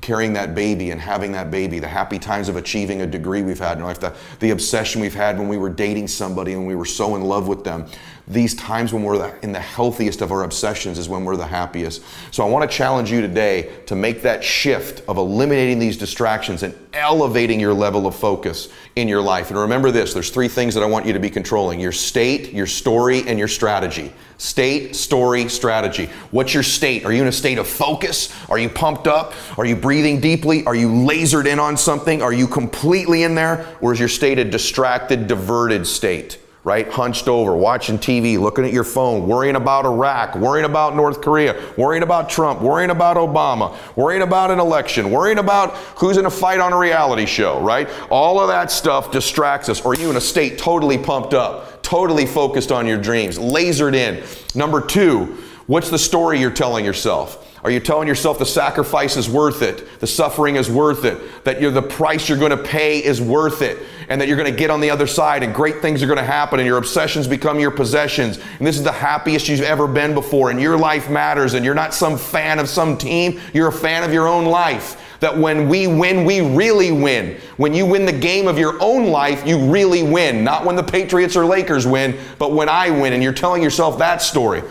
carrying 0.00 0.34
that 0.34 0.54
baby 0.54 0.90
and 0.90 1.00
having 1.00 1.32
that 1.32 1.50
baby, 1.50 1.78
the 1.78 1.88
happy 1.88 2.18
times 2.18 2.48
of 2.48 2.56
achieving 2.56 3.00
a 3.00 3.06
degree 3.06 3.42
we've 3.42 3.58
had 3.58 3.78
in 3.78 3.84
life, 3.84 4.00
the, 4.00 4.14
the 4.40 4.50
obsession 4.50 5.00
we've 5.00 5.14
had 5.14 5.38
when 5.38 5.48
we 5.48 5.56
were 5.56 5.70
dating 5.70 6.08
somebody 6.08 6.52
and 6.52 6.66
we 6.66 6.74
were 6.74 6.84
so 6.84 7.16
in 7.16 7.22
love 7.22 7.48
with 7.48 7.64
them. 7.64 7.86
These 8.28 8.54
times 8.54 8.92
when 8.92 9.04
we're 9.04 9.36
in 9.38 9.52
the 9.52 9.60
healthiest 9.60 10.20
of 10.20 10.32
our 10.32 10.42
obsessions 10.42 10.98
is 10.98 11.08
when 11.08 11.24
we're 11.24 11.36
the 11.36 11.46
happiest. 11.46 12.02
So 12.32 12.44
I 12.44 12.48
want 12.48 12.68
to 12.68 12.76
challenge 12.76 13.10
you 13.10 13.20
today 13.20 13.72
to 13.86 13.94
make 13.94 14.22
that 14.22 14.42
shift 14.42 15.02
of 15.08 15.16
eliminating 15.16 15.78
these 15.78 15.96
distractions 15.96 16.64
and 16.64 16.76
elevating 16.92 17.60
your 17.60 17.72
level 17.72 18.04
of 18.06 18.16
focus 18.16 18.68
in 18.96 19.06
your 19.06 19.22
life. 19.22 19.50
And 19.50 19.60
remember 19.60 19.92
this 19.92 20.12
there's 20.12 20.30
three 20.30 20.48
things 20.48 20.74
that 20.74 20.82
I 20.82 20.86
want 20.86 21.06
you 21.06 21.12
to 21.12 21.20
be 21.20 21.30
controlling 21.30 21.78
your 21.78 21.92
state, 21.92 22.52
your 22.52 22.66
story, 22.66 23.22
and 23.28 23.38
your 23.38 23.48
strategy. 23.48 24.12
State, 24.38 24.96
story, 24.96 25.48
strategy. 25.48 26.10
What's 26.32 26.52
your 26.52 26.64
state? 26.64 27.04
Are 27.04 27.12
you 27.12 27.22
in 27.22 27.28
a 27.28 27.32
state 27.32 27.58
of 27.58 27.68
focus? 27.68 28.34
Are 28.50 28.58
you 28.58 28.68
pumped 28.68 29.06
up? 29.06 29.34
Are 29.56 29.64
you 29.64 29.76
breathing 29.76 30.20
deeply? 30.20 30.64
Are 30.66 30.74
you 30.74 30.88
lasered 30.88 31.46
in 31.46 31.60
on 31.60 31.76
something? 31.76 32.22
Are 32.22 32.32
you 32.32 32.48
completely 32.48 33.22
in 33.22 33.36
there? 33.36 33.66
Or 33.80 33.92
is 33.92 34.00
your 34.00 34.08
state 34.08 34.40
a 34.40 34.44
distracted, 34.44 35.28
diverted 35.28 35.86
state? 35.86 36.38
Right? 36.66 36.88
Hunched 36.90 37.28
over, 37.28 37.54
watching 37.54 37.96
TV, 37.96 38.40
looking 38.40 38.64
at 38.64 38.72
your 38.72 38.82
phone, 38.82 39.28
worrying 39.28 39.54
about 39.54 39.86
Iraq, 39.86 40.34
worrying 40.34 40.64
about 40.64 40.96
North 40.96 41.20
Korea, 41.20 41.64
worrying 41.76 42.02
about 42.02 42.28
Trump, 42.28 42.60
worrying 42.60 42.90
about 42.90 43.16
Obama, 43.16 43.78
worrying 43.94 44.22
about 44.22 44.50
an 44.50 44.58
election, 44.58 45.12
worrying 45.12 45.38
about 45.38 45.76
who's 45.96 46.16
in 46.16 46.26
a 46.26 46.30
fight 46.30 46.58
on 46.58 46.72
a 46.72 46.76
reality 46.76 47.24
show, 47.24 47.60
right? 47.60 47.88
All 48.10 48.40
of 48.40 48.48
that 48.48 48.72
stuff 48.72 49.12
distracts 49.12 49.68
us. 49.68 49.80
Or 49.80 49.94
you 49.94 50.10
in 50.10 50.16
a 50.16 50.20
state 50.20 50.58
totally 50.58 50.98
pumped 50.98 51.34
up, 51.34 51.84
totally 51.84 52.26
focused 52.26 52.72
on 52.72 52.84
your 52.84 52.98
dreams, 52.98 53.38
lasered 53.38 53.94
in. 53.94 54.24
Number 54.56 54.80
two, 54.80 55.38
what's 55.68 55.88
the 55.88 56.00
story 56.00 56.40
you're 56.40 56.50
telling 56.50 56.84
yourself? 56.84 57.45
Are 57.64 57.70
you 57.70 57.80
telling 57.80 58.06
yourself 58.06 58.38
the 58.38 58.46
sacrifice 58.46 59.16
is 59.16 59.28
worth 59.28 59.62
it? 59.62 60.00
The 60.00 60.06
suffering 60.06 60.56
is 60.56 60.70
worth 60.70 61.04
it? 61.04 61.44
That 61.44 61.60
the 61.60 61.82
price 61.82 62.28
you're 62.28 62.38
going 62.38 62.50
to 62.50 62.56
pay 62.56 63.02
is 63.02 63.20
worth 63.20 63.62
it? 63.62 63.78
And 64.08 64.20
that 64.20 64.28
you're 64.28 64.36
going 64.36 64.50
to 64.50 64.56
get 64.56 64.70
on 64.70 64.80
the 64.80 64.90
other 64.90 65.06
side 65.06 65.42
and 65.42 65.54
great 65.54 65.80
things 65.80 66.02
are 66.02 66.06
going 66.06 66.18
to 66.18 66.24
happen 66.24 66.60
and 66.60 66.66
your 66.66 66.78
obsessions 66.78 67.26
become 67.26 67.58
your 67.58 67.70
possessions. 67.72 68.38
And 68.58 68.66
this 68.66 68.76
is 68.76 68.84
the 68.84 68.92
happiest 68.92 69.48
you've 69.48 69.62
ever 69.62 69.88
been 69.88 70.14
before 70.14 70.50
and 70.50 70.60
your 70.60 70.76
life 70.76 71.10
matters 71.10 71.54
and 71.54 71.64
you're 71.64 71.74
not 71.74 71.92
some 71.92 72.16
fan 72.16 72.58
of 72.58 72.68
some 72.68 72.96
team, 72.96 73.40
you're 73.52 73.68
a 73.68 73.72
fan 73.72 74.04
of 74.04 74.12
your 74.12 74.28
own 74.28 74.44
life. 74.44 75.02
That 75.20 75.36
when 75.36 75.68
we 75.68 75.86
win, 75.86 76.24
we 76.24 76.42
really 76.42 76.92
win. 76.92 77.40
When 77.56 77.72
you 77.72 77.86
win 77.86 78.04
the 78.04 78.12
game 78.12 78.46
of 78.46 78.58
your 78.58 78.80
own 78.82 79.06
life, 79.06 79.46
you 79.46 79.58
really 79.58 80.02
win. 80.02 80.44
Not 80.44 80.64
when 80.64 80.76
the 80.76 80.82
Patriots 80.82 81.36
or 81.36 81.46
Lakers 81.46 81.86
win, 81.86 82.18
but 82.38 82.52
when 82.52 82.68
I 82.68 82.90
win. 82.90 83.14
And 83.14 83.22
you're 83.22 83.32
telling 83.32 83.62
yourself 83.62 83.98
that 83.98 84.20
story. 84.20 84.62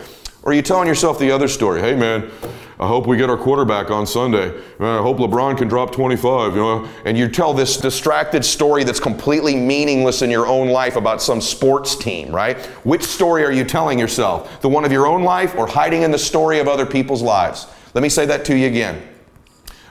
Or 0.44 0.52
are 0.52 0.54
you 0.54 0.62
telling 0.62 0.86
yourself 0.86 1.18
the 1.18 1.32
other 1.32 1.48
story? 1.48 1.80
Hey, 1.80 1.96
man, 1.96 2.30
I 2.78 2.86
hope 2.86 3.06
we 3.06 3.16
get 3.16 3.30
our 3.30 3.38
quarterback 3.38 3.90
on 3.90 4.06
Sunday. 4.06 4.54
Uh, 4.78 4.98
I 4.98 5.02
hope 5.02 5.16
LeBron 5.16 5.56
can 5.56 5.66
drop 5.66 5.92
25, 5.92 6.52
you 6.54 6.58
know. 6.60 6.88
And 7.06 7.16
you 7.16 7.26
tell 7.26 7.54
this 7.54 7.78
distracted 7.78 8.44
story 8.44 8.84
that's 8.84 9.00
completely 9.00 9.56
meaningless 9.56 10.20
in 10.20 10.30
your 10.30 10.46
own 10.46 10.68
life 10.68 10.96
about 10.96 11.22
some 11.22 11.40
sports 11.40 11.96
team, 11.96 12.30
right? 12.30 12.58
Which 12.84 13.02
story 13.02 13.44
are 13.44 13.52
you 13.52 13.64
telling 13.64 13.98
yourself? 13.98 14.60
The 14.60 14.68
one 14.68 14.84
of 14.84 14.92
your 14.92 15.06
own 15.06 15.22
life 15.22 15.54
or 15.56 15.66
hiding 15.66 16.02
in 16.02 16.10
the 16.10 16.18
story 16.18 16.58
of 16.58 16.68
other 16.68 16.84
people's 16.84 17.22
lives? 17.22 17.66
Let 17.94 18.02
me 18.02 18.10
say 18.10 18.26
that 18.26 18.44
to 18.46 18.56
you 18.56 18.66
again. 18.66 19.08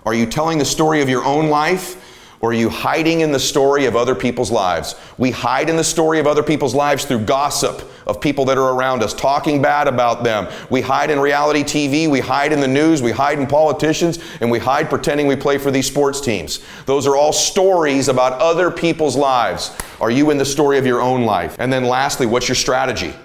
Are 0.06 0.13
you 0.13 0.28
telling 0.28 0.60
the 0.60 0.65
story 0.65 1.02
of 1.02 1.10
your 1.10 1.26
own 1.26 1.50
life 1.50 2.14
or 2.45 2.49
are 2.49 2.53
you 2.53 2.69
hiding 2.69 3.21
in 3.21 3.31
the 3.31 3.39
story 3.39 3.88
of 3.88 3.95
other 3.95 4.13
people's 4.13 4.51
lives? 4.51 4.93
We 5.17 5.31
hide 5.31 5.67
in 5.67 5.77
the 5.77 5.84
story 5.84 6.19
of 6.19 6.27
other 6.27 6.43
people's 6.43 6.75
lives 6.75 7.03
through 7.03 7.21
gossip 7.21 7.81
of 8.05 8.21
people 8.21 8.45
that 8.45 8.55
are 8.55 8.75
around 8.75 9.01
us, 9.01 9.15
talking 9.15 9.63
bad 9.63 9.88
about 9.88 10.23
them. 10.23 10.47
We 10.69 10.81
hide 10.81 11.10
in 11.10 11.19
reality 11.19 11.63
TV, 11.63 12.08
we 12.08 12.19
hide 12.19 12.53
in 12.53 12.60
the 12.60 12.67
news, 12.67 13.01
we 13.01 13.10
hide 13.10 13.39
in 13.39 13.47
politicians, 13.47 14.19
and 14.41 14.51
we 14.51 14.60
hide 14.60 14.91
pretending 14.91 15.25
we 15.25 15.36
play 15.36 15.58
for 15.58 15.71
these 15.71 15.88
sports 15.88 16.21
teams. 16.21 16.63
Those 16.86 17.08
are 17.08 17.15
all 17.15 17.34
stories 17.34 18.10
about 18.10 18.34
other 18.34 18.69
people's 18.69 19.15
lives. 19.15 19.75
Are 19.99 20.12
you 20.12 20.29
in 20.29 20.38
the 20.38 20.45
story 20.45 20.77
of 20.77 20.86
your 20.86 21.01
own 21.01 21.25
life? 21.25 21.55
And 21.58 21.73
then 21.73 21.86
lastly, 21.86 22.27
what's 22.27 22.47
your 22.47 22.53
strategy? 22.53 23.15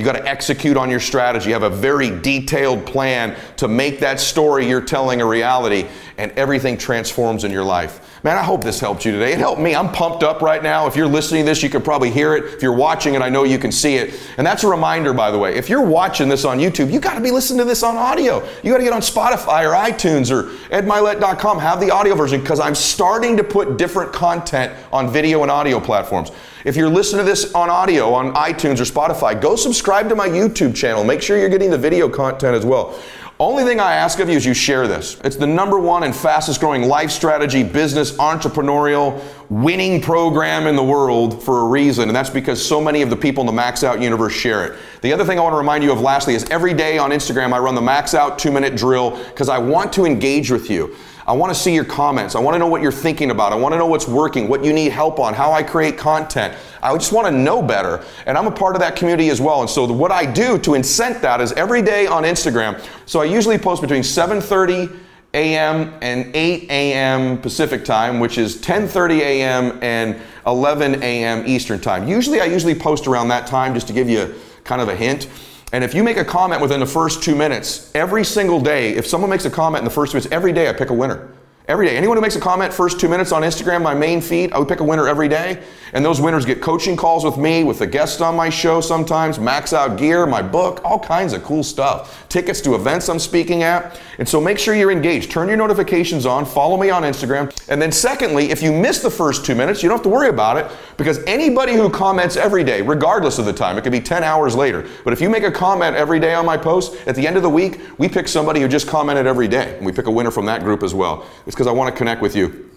You 0.00 0.06
got 0.06 0.12
to 0.12 0.26
execute 0.26 0.78
on 0.78 0.88
your 0.88 0.98
strategy. 0.98 1.48
You 1.48 1.52
have 1.52 1.62
a 1.62 1.68
very 1.68 2.08
detailed 2.08 2.86
plan 2.86 3.36
to 3.58 3.68
make 3.68 4.00
that 4.00 4.18
story 4.18 4.66
you're 4.66 4.80
telling 4.80 5.20
a 5.20 5.26
reality, 5.26 5.88
and 6.16 6.32
everything 6.32 6.78
transforms 6.78 7.44
in 7.44 7.52
your 7.52 7.64
life. 7.64 8.06
Man, 8.24 8.38
I 8.38 8.42
hope 8.42 8.64
this 8.64 8.80
helped 8.80 9.04
you 9.04 9.12
today. 9.12 9.34
It 9.34 9.38
helped 9.38 9.60
me. 9.60 9.74
I'm 9.74 9.92
pumped 9.92 10.22
up 10.22 10.40
right 10.40 10.62
now. 10.62 10.86
If 10.86 10.96
you're 10.96 11.06
listening 11.06 11.44
to 11.44 11.50
this, 11.50 11.62
you 11.62 11.68
can 11.68 11.82
probably 11.82 12.10
hear 12.10 12.34
it. 12.34 12.44
If 12.44 12.62
you're 12.62 12.72
watching 12.72 13.14
it, 13.14 13.20
I 13.20 13.28
know 13.28 13.44
you 13.44 13.58
can 13.58 13.70
see 13.70 13.96
it. 13.96 14.18
And 14.38 14.46
that's 14.46 14.64
a 14.64 14.68
reminder, 14.68 15.12
by 15.12 15.30
the 15.30 15.38
way. 15.38 15.56
If 15.56 15.68
you're 15.68 15.84
watching 15.84 16.30
this 16.30 16.46
on 16.46 16.58
YouTube, 16.58 16.90
you 16.90 16.98
got 16.98 17.14
to 17.14 17.20
be 17.20 17.30
listening 17.30 17.58
to 17.58 17.64
this 17.66 17.82
on 17.82 17.98
audio. 17.98 18.46
You 18.62 18.72
got 18.72 18.78
to 18.78 18.84
get 18.84 18.94
on 18.94 19.02
Spotify 19.02 19.66
or 19.66 19.74
iTunes 19.74 20.30
or 20.30 20.44
edmylett.com. 20.68 21.58
Have 21.58 21.78
the 21.78 21.90
audio 21.90 22.14
version 22.14 22.40
because 22.40 22.60
I'm 22.60 22.74
starting 22.74 23.36
to 23.36 23.44
put 23.44 23.76
different 23.76 24.14
content 24.14 24.72
on 24.92 25.10
video 25.10 25.42
and 25.42 25.50
audio 25.50 25.78
platforms. 25.78 26.30
If 26.62 26.76
you're 26.76 26.90
listening 26.90 27.24
to 27.24 27.30
this 27.30 27.54
on 27.54 27.70
audio 27.70 28.12
on 28.12 28.34
iTunes 28.34 28.80
or 28.80 28.84
Spotify, 28.84 29.40
go 29.40 29.56
subscribe 29.56 30.10
to 30.10 30.14
my 30.14 30.28
YouTube 30.28 30.74
channel. 30.76 31.04
Make 31.04 31.22
sure 31.22 31.38
you're 31.38 31.48
getting 31.48 31.70
the 31.70 31.78
video 31.78 32.06
content 32.06 32.54
as 32.54 32.66
well. 32.66 33.00
Only 33.38 33.64
thing 33.64 33.80
I 33.80 33.94
ask 33.94 34.18
of 34.18 34.28
you 34.28 34.36
is 34.36 34.44
you 34.44 34.52
share 34.52 34.86
this. 34.86 35.18
It's 35.24 35.36
the 35.36 35.46
number 35.46 35.78
one 35.78 36.02
and 36.02 36.14
fastest 36.14 36.60
growing 36.60 36.82
life 36.82 37.10
strategy, 37.10 37.62
business, 37.62 38.12
entrepreneurial, 38.18 39.22
winning 39.48 40.02
program 40.02 40.66
in 40.66 40.76
the 40.76 40.84
world 40.84 41.42
for 41.42 41.60
a 41.60 41.64
reason, 41.64 42.10
and 42.10 42.14
that's 42.14 42.28
because 42.28 42.62
so 42.62 42.78
many 42.78 43.00
of 43.00 43.08
the 43.08 43.16
people 43.16 43.40
in 43.40 43.46
the 43.46 43.52
Max 43.54 43.82
Out 43.82 44.02
universe 44.02 44.34
share 44.34 44.66
it. 44.66 44.78
The 45.00 45.14
other 45.14 45.24
thing 45.24 45.38
I 45.38 45.42
want 45.42 45.54
to 45.54 45.58
remind 45.58 45.82
you 45.82 45.90
of 45.90 46.02
lastly 46.02 46.34
is 46.34 46.44
every 46.50 46.74
day 46.74 46.98
on 46.98 47.12
Instagram 47.12 47.54
I 47.54 47.58
run 47.60 47.74
the 47.74 47.80
Max 47.80 48.12
Out 48.12 48.38
two 48.38 48.52
minute 48.52 48.76
drill 48.76 49.16
because 49.28 49.48
I 49.48 49.56
want 49.56 49.90
to 49.94 50.04
engage 50.04 50.50
with 50.50 50.68
you. 50.68 50.94
I 51.30 51.32
want 51.32 51.54
to 51.54 51.58
see 51.60 51.72
your 51.72 51.84
comments. 51.84 52.34
I 52.34 52.40
want 52.40 52.56
to 52.56 52.58
know 52.58 52.66
what 52.66 52.82
you're 52.82 52.90
thinking 52.90 53.30
about. 53.30 53.52
I 53.52 53.54
want 53.54 53.72
to 53.72 53.78
know 53.78 53.86
what's 53.86 54.08
working, 54.08 54.48
what 54.48 54.64
you 54.64 54.72
need 54.72 54.90
help 54.90 55.20
on, 55.20 55.32
how 55.32 55.52
I 55.52 55.62
create 55.62 55.96
content. 55.96 56.58
I 56.82 56.92
just 56.94 57.12
want 57.12 57.28
to 57.28 57.30
know 57.30 57.62
better. 57.62 58.04
And 58.26 58.36
I'm 58.36 58.48
a 58.48 58.50
part 58.50 58.74
of 58.74 58.80
that 58.80 58.96
community 58.96 59.28
as 59.28 59.40
well. 59.40 59.60
And 59.60 59.70
so 59.70 59.84
what 59.92 60.10
I 60.10 60.26
do 60.26 60.58
to 60.58 60.70
incent 60.72 61.20
that 61.20 61.40
is 61.40 61.52
every 61.52 61.82
day 61.82 62.08
on 62.08 62.24
Instagram. 62.24 62.84
So 63.06 63.20
I 63.20 63.26
usually 63.26 63.58
post 63.58 63.80
between 63.80 64.02
7:30 64.02 64.92
a.m. 65.32 65.94
and 66.02 66.34
8 66.34 66.68
a.m. 66.68 67.38
Pacific 67.38 67.84
time, 67.84 68.18
which 68.18 68.36
is 68.36 68.56
10:30 68.56 69.20
a.m. 69.20 69.78
and 69.82 70.20
11 70.48 71.00
a.m. 71.00 71.46
Eastern 71.46 71.78
time. 71.78 72.08
Usually 72.08 72.40
I 72.40 72.46
usually 72.46 72.74
post 72.74 73.06
around 73.06 73.28
that 73.28 73.46
time 73.46 73.72
just 73.72 73.86
to 73.86 73.92
give 73.92 74.10
you 74.10 74.34
kind 74.64 74.82
of 74.82 74.88
a 74.88 74.96
hint. 74.96 75.28
And 75.72 75.84
if 75.84 75.94
you 75.94 76.02
make 76.02 76.16
a 76.16 76.24
comment 76.24 76.60
within 76.60 76.80
the 76.80 76.86
first 76.86 77.22
two 77.22 77.36
minutes, 77.36 77.90
every 77.94 78.24
single 78.24 78.60
day, 78.60 78.94
if 78.94 79.06
someone 79.06 79.30
makes 79.30 79.44
a 79.44 79.50
comment 79.50 79.80
in 79.80 79.84
the 79.84 79.90
first 79.90 80.12
two 80.12 80.16
minutes, 80.16 80.32
every 80.32 80.52
day 80.52 80.68
I 80.68 80.72
pick 80.72 80.90
a 80.90 80.94
winner. 80.94 81.28
Every 81.70 81.86
day. 81.86 81.96
Anyone 81.96 82.16
who 82.16 82.20
makes 82.20 82.34
a 82.34 82.40
comment 82.40 82.74
first 82.74 82.98
two 82.98 83.08
minutes 83.08 83.30
on 83.30 83.42
Instagram, 83.42 83.80
my 83.80 83.94
main 83.94 84.20
feed, 84.20 84.52
I 84.52 84.58
would 84.58 84.66
pick 84.66 84.80
a 84.80 84.84
winner 84.84 85.06
every 85.06 85.28
day. 85.28 85.62
And 85.92 86.04
those 86.04 86.20
winners 86.20 86.44
get 86.44 86.60
coaching 86.60 86.96
calls 86.96 87.24
with 87.24 87.36
me, 87.36 87.62
with 87.62 87.78
the 87.78 87.86
guests 87.86 88.20
on 88.20 88.34
my 88.34 88.48
show 88.48 88.80
sometimes, 88.80 89.38
max 89.38 89.72
out 89.72 89.96
gear, 89.96 90.26
my 90.26 90.42
book, 90.42 90.80
all 90.84 90.98
kinds 90.98 91.32
of 91.32 91.44
cool 91.44 91.62
stuff. 91.62 92.28
Tickets 92.28 92.60
to 92.62 92.74
events 92.74 93.08
I'm 93.08 93.20
speaking 93.20 93.62
at. 93.62 94.00
And 94.18 94.28
so 94.28 94.40
make 94.40 94.58
sure 94.58 94.74
you're 94.74 94.90
engaged. 94.90 95.30
Turn 95.30 95.46
your 95.48 95.56
notifications 95.56 96.26
on, 96.26 96.44
follow 96.44 96.76
me 96.76 96.90
on 96.90 97.02
Instagram. 97.02 97.52
And 97.68 97.80
then 97.80 97.92
secondly, 97.92 98.50
if 98.50 98.62
you 98.62 98.72
miss 98.72 99.00
the 99.00 99.10
first 99.10 99.44
two 99.44 99.54
minutes, 99.54 99.82
you 99.82 99.88
don't 99.88 99.98
have 99.98 100.04
to 100.04 100.08
worry 100.08 100.28
about 100.28 100.56
it 100.56 100.70
because 100.96 101.18
anybody 101.24 101.74
who 101.74 101.88
comments 101.88 102.36
every 102.36 102.62
day, 102.62 102.82
regardless 102.82 103.38
of 103.38 103.46
the 103.46 103.52
time, 103.52 103.78
it 103.78 103.82
could 103.82 103.92
be 103.92 104.00
10 104.00 104.22
hours 104.22 104.54
later. 104.54 104.86
But 105.04 105.12
if 105.12 105.20
you 105.20 105.30
make 105.30 105.44
a 105.44 105.52
comment 105.52 105.96
every 105.96 106.20
day 106.20 106.34
on 106.34 106.44
my 106.44 106.56
post, 106.56 106.96
at 107.06 107.14
the 107.14 107.26
end 107.26 107.36
of 107.36 107.42
the 107.42 107.50
week, 107.50 107.80
we 107.98 108.08
pick 108.08 108.28
somebody 108.28 108.60
who 108.60 108.68
just 108.68 108.86
commented 108.86 109.26
every 109.26 109.48
day. 109.48 109.76
And 109.76 109.86
we 109.86 109.92
pick 109.92 110.06
a 110.06 110.10
winner 110.10 110.30
from 110.30 110.46
that 110.46 110.62
group 110.62 110.82
as 110.82 110.94
well. 110.94 111.26
It's 111.46 111.56
because 111.60 111.68
I 111.68 111.72
want 111.72 111.94
to 111.94 111.98
connect 111.98 112.22
with 112.22 112.34
you. 112.34 112.70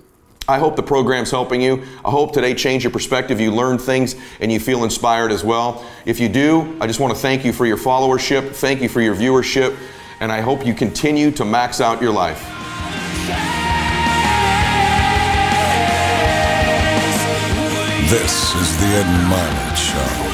I 0.45 0.59
hope 0.59 0.75
the 0.75 0.83
program's 0.83 1.31
helping 1.31 1.61
you. 1.61 1.85
I 2.03 2.11
hope 2.11 2.33
today 2.33 2.53
changed 2.53 2.83
your 2.83 2.91
perspective. 2.91 3.39
You 3.39 3.49
learned 3.49 3.79
things 3.79 4.17
and 4.41 4.51
you 4.51 4.59
feel 4.59 4.83
inspired 4.83 5.31
as 5.31 5.41
well. 5.41 5.89
If 6.05 6.19
you 6.19 6.27
do, 6.27 6.77
I 6.81 6.87
just 6.87 6.99
want 6.99 7.13
to 7.15 7.17
thank 7.17 7.45
you 7.45 7.53
for 7.53 7.65
your 7.65 7.77
followership, 7.77 8.49
thank 8.49 8.81
you 8.81 8.89
for 8.89 8.99
your 8.99 9.15
viewership, 9.15 9.77
and 10.19 10.33
I 10.33 10.41
hope 10.41 10.65
you 10.65 10.73
continue 10.73 11.31
to 11.31 11.45
max 11.45 11.79
out 11.79 12.01
your 12.01 12.11
life. 12.11 12.41
This 18.09 18.53
is 18.53 18.77
the 18.79 18.87
Ed 18.87 19.29
Mylett 19.29 19.77
Show. 19.77 20.32